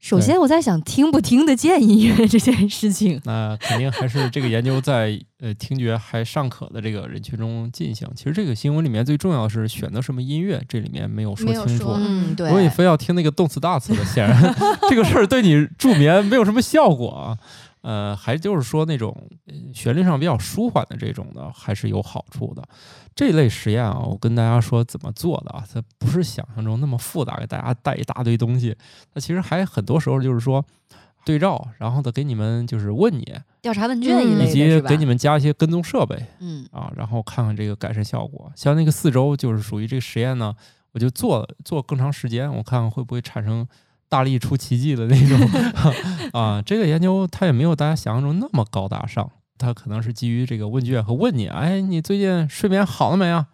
[0.00, 3.20] 首先，我在想听不听得见音乐这件事情。
[3.24, 8.08] 那肯定还是这个研究在呃听觉还尚可的这个人群中进行。
[8.16, 11.90] 其实这个新闻里面最重要的是选择什么音乐，这里面没有说清楚。
[11.98, 12.46] 嗯，对。
[12.48, 14.54] 如果你非要听那个动词大词的，显然
[14.88, 17.36] 这个事儿对你助眠没有什么效果啊。
[17.82, 19.16] 呃，还就是说那种
[19.72, 22.62] 旋律上比较舒缓的这种的，还是有好处的。
[23.14, 28.76] 这类实验啊，我跟大家说怎么做的啊，它不是想象中那么复杂，给大家带一大堆东西。
[29.14, 30.64] 它其实还很多时候就是说
[31.24, 38.52] 对照，然后呢给你们就是问你调查问卷一类以及给你们加一些跟踪设备，嗯啊，然后看看这个改善效果。
[38.54, 40.54] 像那个四周就是属于这个实验呢，
[40.92, 43.66] 我就做做更长时间，我看看会不会产生。
[44.10, 45.38] 大力出奇迹的那种
[46.34, 53.46] 啊，这个研究它也没有大家想象中那么高大上，它可能是基于这个问卷和问你，哎，你最近睡眠好了没啊？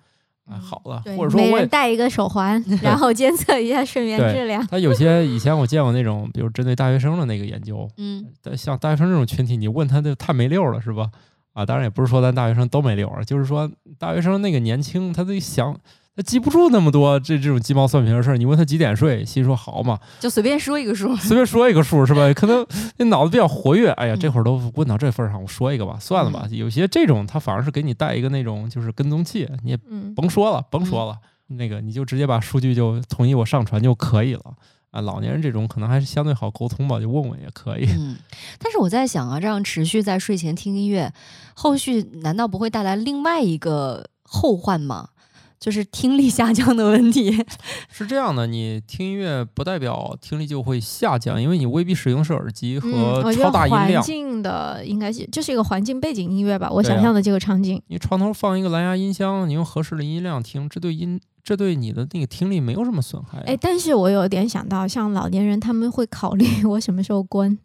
[0.47, 4.67] 啊，好了，或者说每人戴一个手环，然后监测一下睡眠质量。
[4.69, 8.25] 他有些以前我见过那种，比如针对大学生的那个研究，嗯，
[8.57, 11.11] 像大学生这种群体，你问他就太没溜了，是吧？
[11.53, 15.79] 啊，当然也不是说咱大学生都没溜啊，就是说大学生那个年轻，他得想。
[16.17, 22.23] 他记不住那么多这这种鸡毛蒜皮的事儿，你问他几点睡，心说好嘛，就随便说一个数，随便说一个数是吧？
[22.33, 26.49] 可能那脑子比较活跃，哎呀，这会儿都问到这份上，我说一个吧，算了吧。
[26.51, 29.77] 有些这种他反而是给你带一个那种就是跟踪器，你也
[30.17, 34.55] 甭说了，甭说了，那个你就直接把数据就同意我上传就可以了
[34.93, 35.03] 啊。
[35.03, 37.85] 老年人这种可能还是相对好沟通吧，就问问也可以。
[37.91, 38.17] 嗯，
[38.59, 41.13] 但是我在想啊，这样持续在睡前听音乐，
[41.53, 45.11] 后续难道不会带来另外一个后患吗？
[45.59, 47.45] 就是听力下降的问题，
[47.91, 53.95] 是这样的，你听音乐不代表听力就会下降，因为你未必使用是耳机和超大音量。
[53.95, 57.81] 环境的应该是就是一个环境背景音乐吧，我想象的这个场景。
[57.89, 63.39] 你床头放一个蓝牙音箱，你用合适的音量听，这对音这对你的那个听力没有什么损害。
[63.47, 67.59] 哎，但是我有点想到，像老年人他们会考虑 我什么时候关。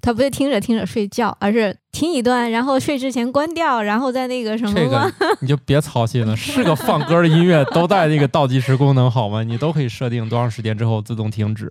[0.00, 4.72] 他不是听着听着睡觉，而是听一段，然后睡之前关掉，然后再那个什么。
[4.74, 9.42] 这个你就别操心了，是个放歌的音乐都带那个倒计时功能，好吗？
[9.42, 11.70] 你都可以设定多长时间之后自动停止。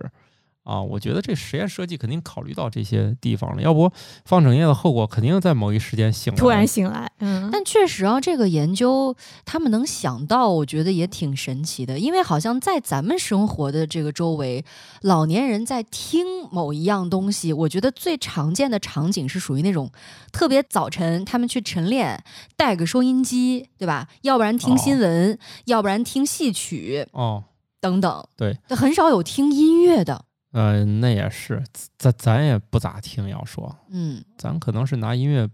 [0.66, 3.90] 啊，我觉得这实验设计肯定考虑到这些地方了，要不
[4.24, 7.08] 放整夜的后果肯定在某一时间醒来，突然醒来。
[7.20, 9.14] 嗯，但确实啊，这个研究
[9.44, 14.64] 他们能想到，我觉得也挺神奇的，因为好像在咱们生活的这个周围，
[15.02, 19.88] 老年人在听某一样东西，我觉得最常见的场景是属于那种
[20.32, 22.22] 特别早晨他们去晨练，
[22.56, 24.08] 带个收音机，对吧？
[24.22, 27.44] 要不然听新闻，要不然听戏曲，哦，
[27.80, 30.24] 等等，对，很少有听音乐的。
[30.58, 31.62] 嗯，那也是，
[31.98, 35.46] 咱咱也不咋听，要说，嗯，咱可能是拿音乐，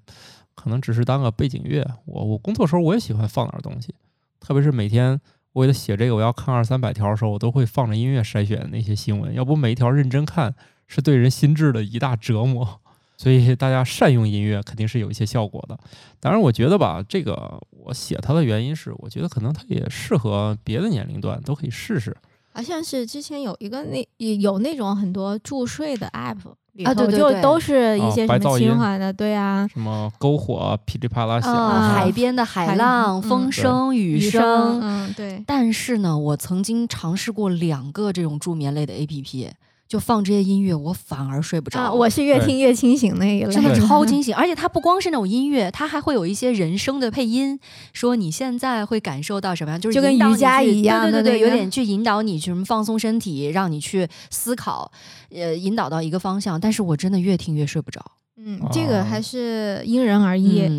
[0.55, 1.85] 可能只是当个背景乐。
[2.05, 3.93] 我我工作时候我也喜欢放点东西，
[4.39, 5.21] 特别是每天
[5.55, 9.35] 为了写这个，我要看二三百条的时候，我都会放着音乐筛选那些新闻。
[9.35, 10.55] 要不每一条认真看，
[10.87, 12.81] 是对人心智的一大折磨。
[13.19, 15.77] 所以大家善用音乐肯定是有一些效果的。
[16.21, 22.17] 当然，我觉得吧，这个我写它的原因是，我觉得可能它也适合别的年龄段都可以试试。
[22.53, 26.39] 好像是之前有一个那有那种很多助睡的 app
[26.85, 31.55] 啊，对对就都是一些什么轻缓的，对啊，什么篝火噼里啪啦响，
[31.93, 35.43] 海边的海浪、风声、雨声，嗯，对。
[35.47, 39.51] 但是呢，我曾经尝试过两个这种助眠类的 app。
[39.93, 41.79] 就放这些音乐，我反而睡不着。
[41.79, 44.35] 啊我是越听越清醒那一类，真的超清醒。
[44.35, 47.61] 而且它不光是那种音乐，它还会有一些人声的配音，
[47.93, 54.91] 说你现在会感受到什么样，就是就跟瑜伽一样，对对对，有点去引导你去什么放松身体，让你去思考，
[55.29, 56.59] 呃，引导到一个方向。
[56.59, 58.03] 但是我真的越听越睡不着。
[58.39, 60.71] 嗯，这个还是因人而异。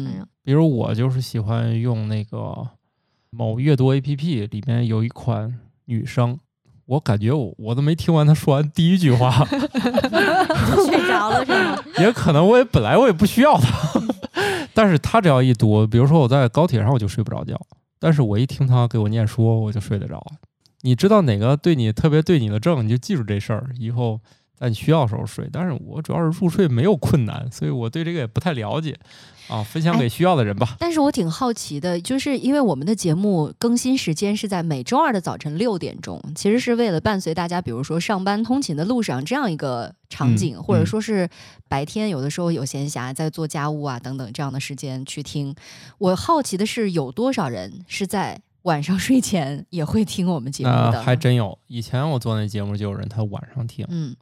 [0.41, 2.67] 比如我就是喜欢用那个
[3.29, 6.39] 某阅读 APP 里面有一款女生。
[6.85, 11.79] 我感觉我我都没听完他说完第一句话， 睡着了是吗？
[11.99, 14.01] 也可能我也本来我也不需要他，
[14.73, 17.59] 但是他只要一读，比如说我在高铁上我就睡不着觉，
[17.99, 20.21] 但是我一听他给我念书，我就睡得着。
[20.81, 24.19] 你知道哪个对你特别对你的症，你就记住这事儿，以后
[24.53, 25.47] 在你需要的时候睡。
[25.51, 28.99] 但是我主要是入睡没有困难，所以我对这个也不太了解。
[29.47, 30.75] 啊，分享给需要的人吧。
[30.79, 41.29] 但是我挺好奇的，就是因为我们的节目更新时间是在每周二的早晨六点钟，其实是为了伴随大家，比如说上班通勤的路上这样一个场景，或者说是
[41.67, 45.53] 白天有的时候有闲暇在做家务啊等等这样的时间去听。
[45.97, 51.01] 我好奇的是，有多少人是在晚上睡前也会听我们节目的？
[51.03, 54.15] 还真有，以前我做那节目就有人他晚上听，嗯。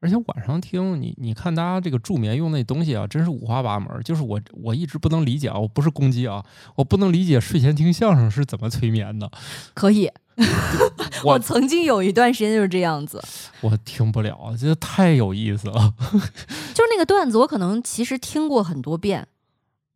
[0.00, 4.00] 而且晚上听你，你看大家这个助眠用那东西啊，真是五花八门。
[4.04, 6.44] 就是我我一直不能理解啊，我不是攻击啊，
[6.76, 9.28] 我不能理解睡前听相声是怎么催眠的。
[9.74, 10.08] 可以，
[11.24, 13.20] 我曾经有一段时间就是这样子。
[13.60, 15.94] 我听不了，觉得太有意思了。
[16.12, 19.26] 就是那个段子，我可能其实听过很多遍。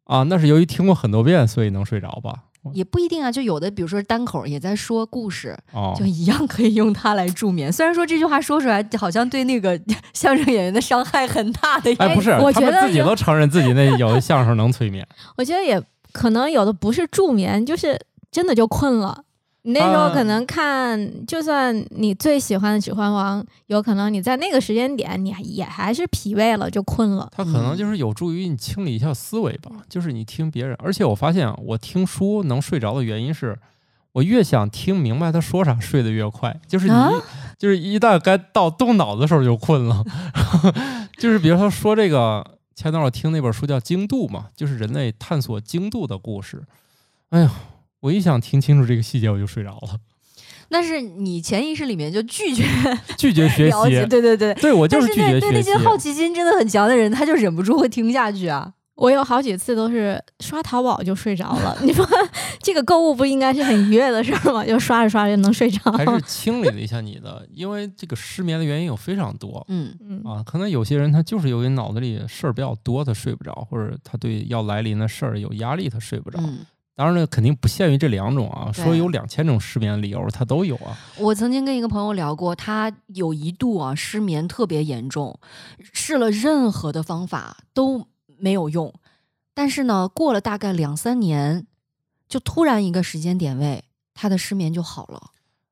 [0.05, 2.47] 啊，那是由于听过很多遍，所以能睡着吧？
[2.73, 5.57] 也不一定啊，就有的，比如说单口也在说故事，
[5.97, 7.73] 就一样可以用它来助眠。
[7.73, 9.79] 虽然说这句话说出来好像对那个
[10.15, 15.07] 相声演员的伤害很大的，哎，不是，我觉得自己都承认自己那有的相声能催眠。
[15.37, 15.83] 我觉得也
[16.13, 17.99] 可能有的不是助眠，就是
[18.31, 19.25] 真的就困了。
[19.65, 27.29] 你那时候可能看，就算你最喜欢的《指环王》，有可能你在那个时间点，你也还是疲惫了，就困了。
[27.31, 29.71] 它可能就是有助于你清理一下思维吧。
[29.89, 33.57] 就是你听别人，而且我发现啊，我听书能睡着的原因是，
[34.11, 36.61] 我越想听明白他说啥，睡得越快。
[36.67, 36.95] 就是你，
[37.57, 40.05] 就是一旦该到动脑子的时候就困了。
[41.19, 42.45] 就是比如说说这个，
[42.75, 46.65] 前段我听那本书叫《精度》嘛，就是人类探索精度的故事。
[47.31, 47.53] 哎呀。
[48.03, 49.99] 我一想听清楚这个细节，我就睡着了。
[50.69, 52.65] 但是你潜意识里面就拒绝
[53.17, 55.41] 拒绝学习，对对对，对我就是拒绝学习。
[55.41, 58.73] 对那些好奇心真的很强的人，他就忍不住会听下去啊。
[58.95, 61.77] 我有好几次都是刷淘宝就睡着了。
[61.83, 62.07] 你说
[62.61, 64.65] 这个购物不应该是很愉悦的事儿吗？
[64.67, 65.93] 就刷着刷着就能睡着。
[65.93, 69.65] 还是清理了一下你的，因为这个失眠的原因有非常多。
[69.69, 76.39] 嗯嗯啊，可能有些人他就是由于脑子里事儿比较多，他睡不着，或者他对要来临的事儿有压力，他睡不着。
[76.95, 78.71] 当然了，肯定不限于这两种啊。
[78.71, 80.97] 说有两千种失眠理由，他都有啊。
[81.19, 85.39] 我曾经跟一个朋友聊过，他有一度啊失眠特别严重，
[85.93, 88.07] 试了任何的方法都
[88.39, 88.93] 没有用。
[89.55, 91.67] 但是呢，过了大概两三年，
[92.29, 95.31] 就突然一个时间点位，他的失眠就好了，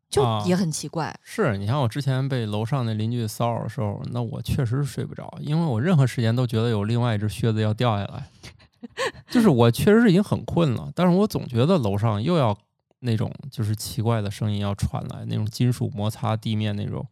[0.08, 1.18] 就也很奇怪。
[1.22, 8.26] 是你像我之前被楼上那邻居骚扰的时候，那我确实是睡不着，因为我任何时间都觉得有另外一只靴子要掉下来。
[9.28, 12.56] 就是我确实是已经很困了，但是我总觉得楼上又要
[13.00, 17.06] 那种就是奇怪的声音要传来，那种金属摩擦地面那种，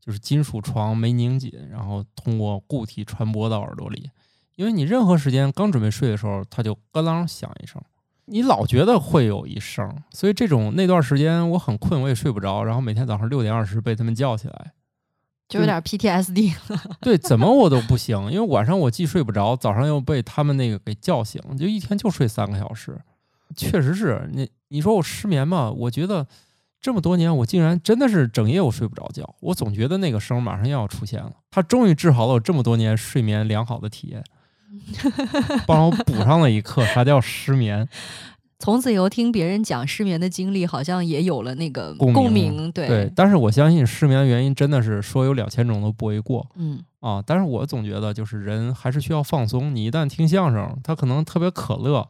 [0.00, 4.10] 就是金属床没拧紧，然后通过固体传播到耳朵里。
[4.56, 7.80] 因为你任何时间刚准备睡的时候，它就咯啷响一声，
[8.24, 14.72] 你老觉得会有一声，所以这种那段时间我很困，我也睡不着，然后每天早上六点二十被他们叫起来。
[15.48, 23.00] 就有点 PTSD 了， 对，怎么我都不行，因为晚上我既睡不着，早上又被他们那个给叫醒，就一天就睡三个小时，
[23.56, 25.70] 确实是你你说我失眠嘛？
[25.70, 26.26] 我觉得
[26.80, 34.22] 这么多年我竟然真的是整夜我睡不着觉，我总觉得那个声马上又要出现了，他终于治好了我这么多年睡眠良好的体验，
[35.66, 37.88] 帮我补上了一课，啥叫失眠？
[38.58, 42.70] 从此以后听别人讲失眠的经历，好像也有了那个共鸣。
[42.72, 46.44] 对对，但是我相信失眠的原因真的是说有两千种都不为过。
[46.56, 49.72] 嗯啊，但是我总觉得就是人还是需要放松。
[49.74, 52.08] 你一旦听相声，他可能特别可乐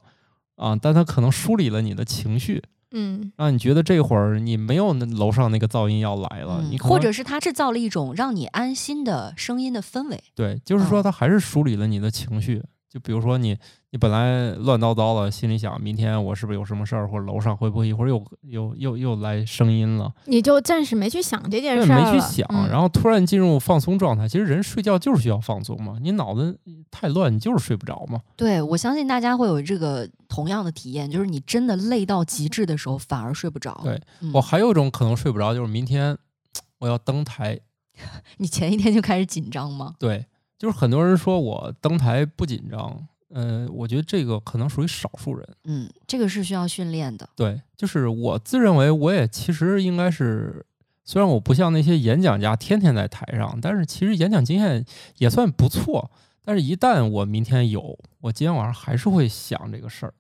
[0.57, 2.63] 啊，但他可能梳理了你的情绪。
[2.93, 10.19] 嗯，让你觉得这会儿你没有那楼上那个噪音要来了，你或者是他制造了一种让你安心的声音的氛围。
[10.35, 12.63] 对，就是说他还是梳理了你的情绪。
[12.89, 13.55] 就比如说你，
[13.91, 24.27] 你本来乱糟糟的，心里想明天我是不是有什么事儿，或者楼上会不会一会儿又又又又来声音了，你就暂时没去想这件事儿，没去想，然后突然进入放松状态。
[24.27, 26.59] 其实人睡觉就是需要放松嘛，你脑子
[26.91, 28.21] 太乱，你就是睡不着嘛。
[28.37, 33.79] 对，我相信大家会有这个同样的体验，就是你真的累到极致的时候，反而睡不着。
[33.85, 34.01] 对
[34.33, 36.17] 我还有一种可能睡不着，就是明天
[36.81, 37.61] 我要登台，
[38.39, 39.95] 你前一天就开始紧张吗？
[39.99, 40.25] 对。
[40.59, 45.49] 就是很多人说我登台不紧张，嗯，我觉得这个可能属于少数人。
[45.65, 47.29] 嗯，这个是需要训练的。
[47.37, 50.67] 对，就是我自认为我也其实应该是，
[51.05, 54.85] 虽然我不像那些演讲家天天在台上，但是其实演讲经验
[55.19, 56.11] 也算不错。
[56.45, 60.15] 但是，一旦我明天有，我今天晚上还是会想这个事儿，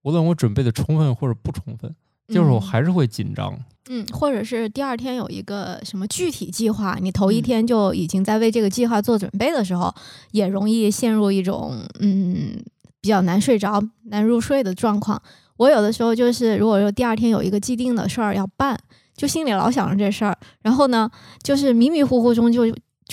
[0.00, 1.94] 无论我准备的充分或者不充分，
[2.28, 3.58] 就是我还是会紧张。
[3.90, 9.94] 嗯，或者是第二天有一个什么具体计划，你头一天就已经在为这个计划做准备的时候，
[10.30, 12.62] 也容易陷入一种嗯
[13.00, 15.20] 比较难睡着、难入睡的状况。
[15.58, 18.78] 我有的时候就是，如果说第二天有一个既定的事儿要办，
[19.16, 21.10] 就心里老想着这事儿，然后呢，
[21.42, 22.64] 就是迷迷糊糊中就。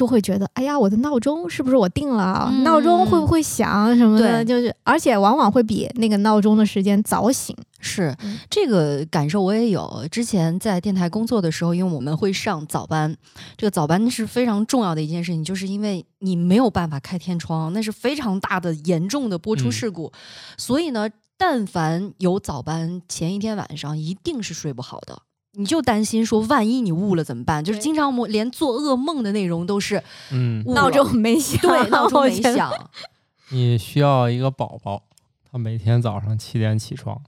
[0.02, 2.52] 就会觉得，哎呀，我的闹钟是不是我定了？
[2.64, 4.44] 闹钟会不会响什么的？
[4.44, 7.56] 就是，而且往往会比那个闹钟的时间早醒。
[7.80, 8.16] 是
[8.50, 10.04] 这个感受我也有。
[10.10, 13.16] 之前在电台工作的时候，因为我们会上早班，
[13.56, 20.12] 这个早班是非常重要的一件事情，就是因为你没有办法开天窗，那是非常大的、严重的播出事故。
[20.58, 25.22] 所以呢，但凡有早班，前一天晚上一定是睡不好的。
[25.54, 27.64] 你就担心说，万一你误了怎么办？
[27.64, 32.72] 就是经常我连做噩梦的内容都是，嗯，闹钟没响，对，闹钟 没响。
[33.52, 35.04] 你需要一个宝宝，
[35.52, 37.22] 他每天早上七点起床。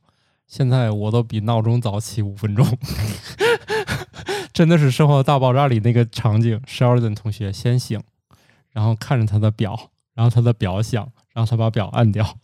[0.48, 2.66] 现在我都比闹钟早起五分钟，
[4.54, 8.00] 真的是《生活大爆炸》里那个场景，Sheldon 同学先醒，
[8.72, 12.38] 然后看着他的表，然后他的表响，然后他把表按掉。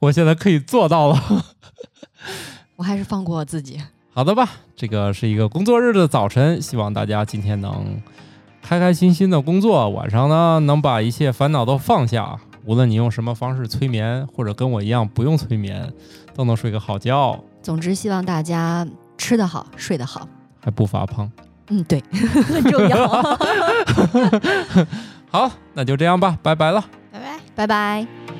[0.00, 1.44] 我现在可以做到了，
[2.76, 3.80] 我还是放过我自己。
[4.12, 8.02] 好的吧，这个是一个工作日的早晨，希望大家今天能
[8.60, 12.36] 开开心心的工作，晚上呢能把一切烦恼都放下。
[12.66, 15.90] 无论你用什么方式催眠，或者跟我一样不用催眠，
[16.34, 17.38] 都能睡个好觉。
[17.62, 18.86] 总之，希望大家
[19.16, 20.28] 吃得好，睡得好，
[20.62, 21.30] 还不发胖。
[21.68, 23.08] 嗯，对，很 重要。
[25.30, 28.39] 好，那就这样吧，拜拜了，拜拜，拜拜。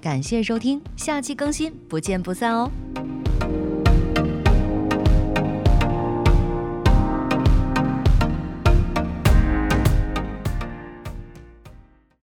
[0.00, 2.70] 感谢收听下期更新不见不散哦。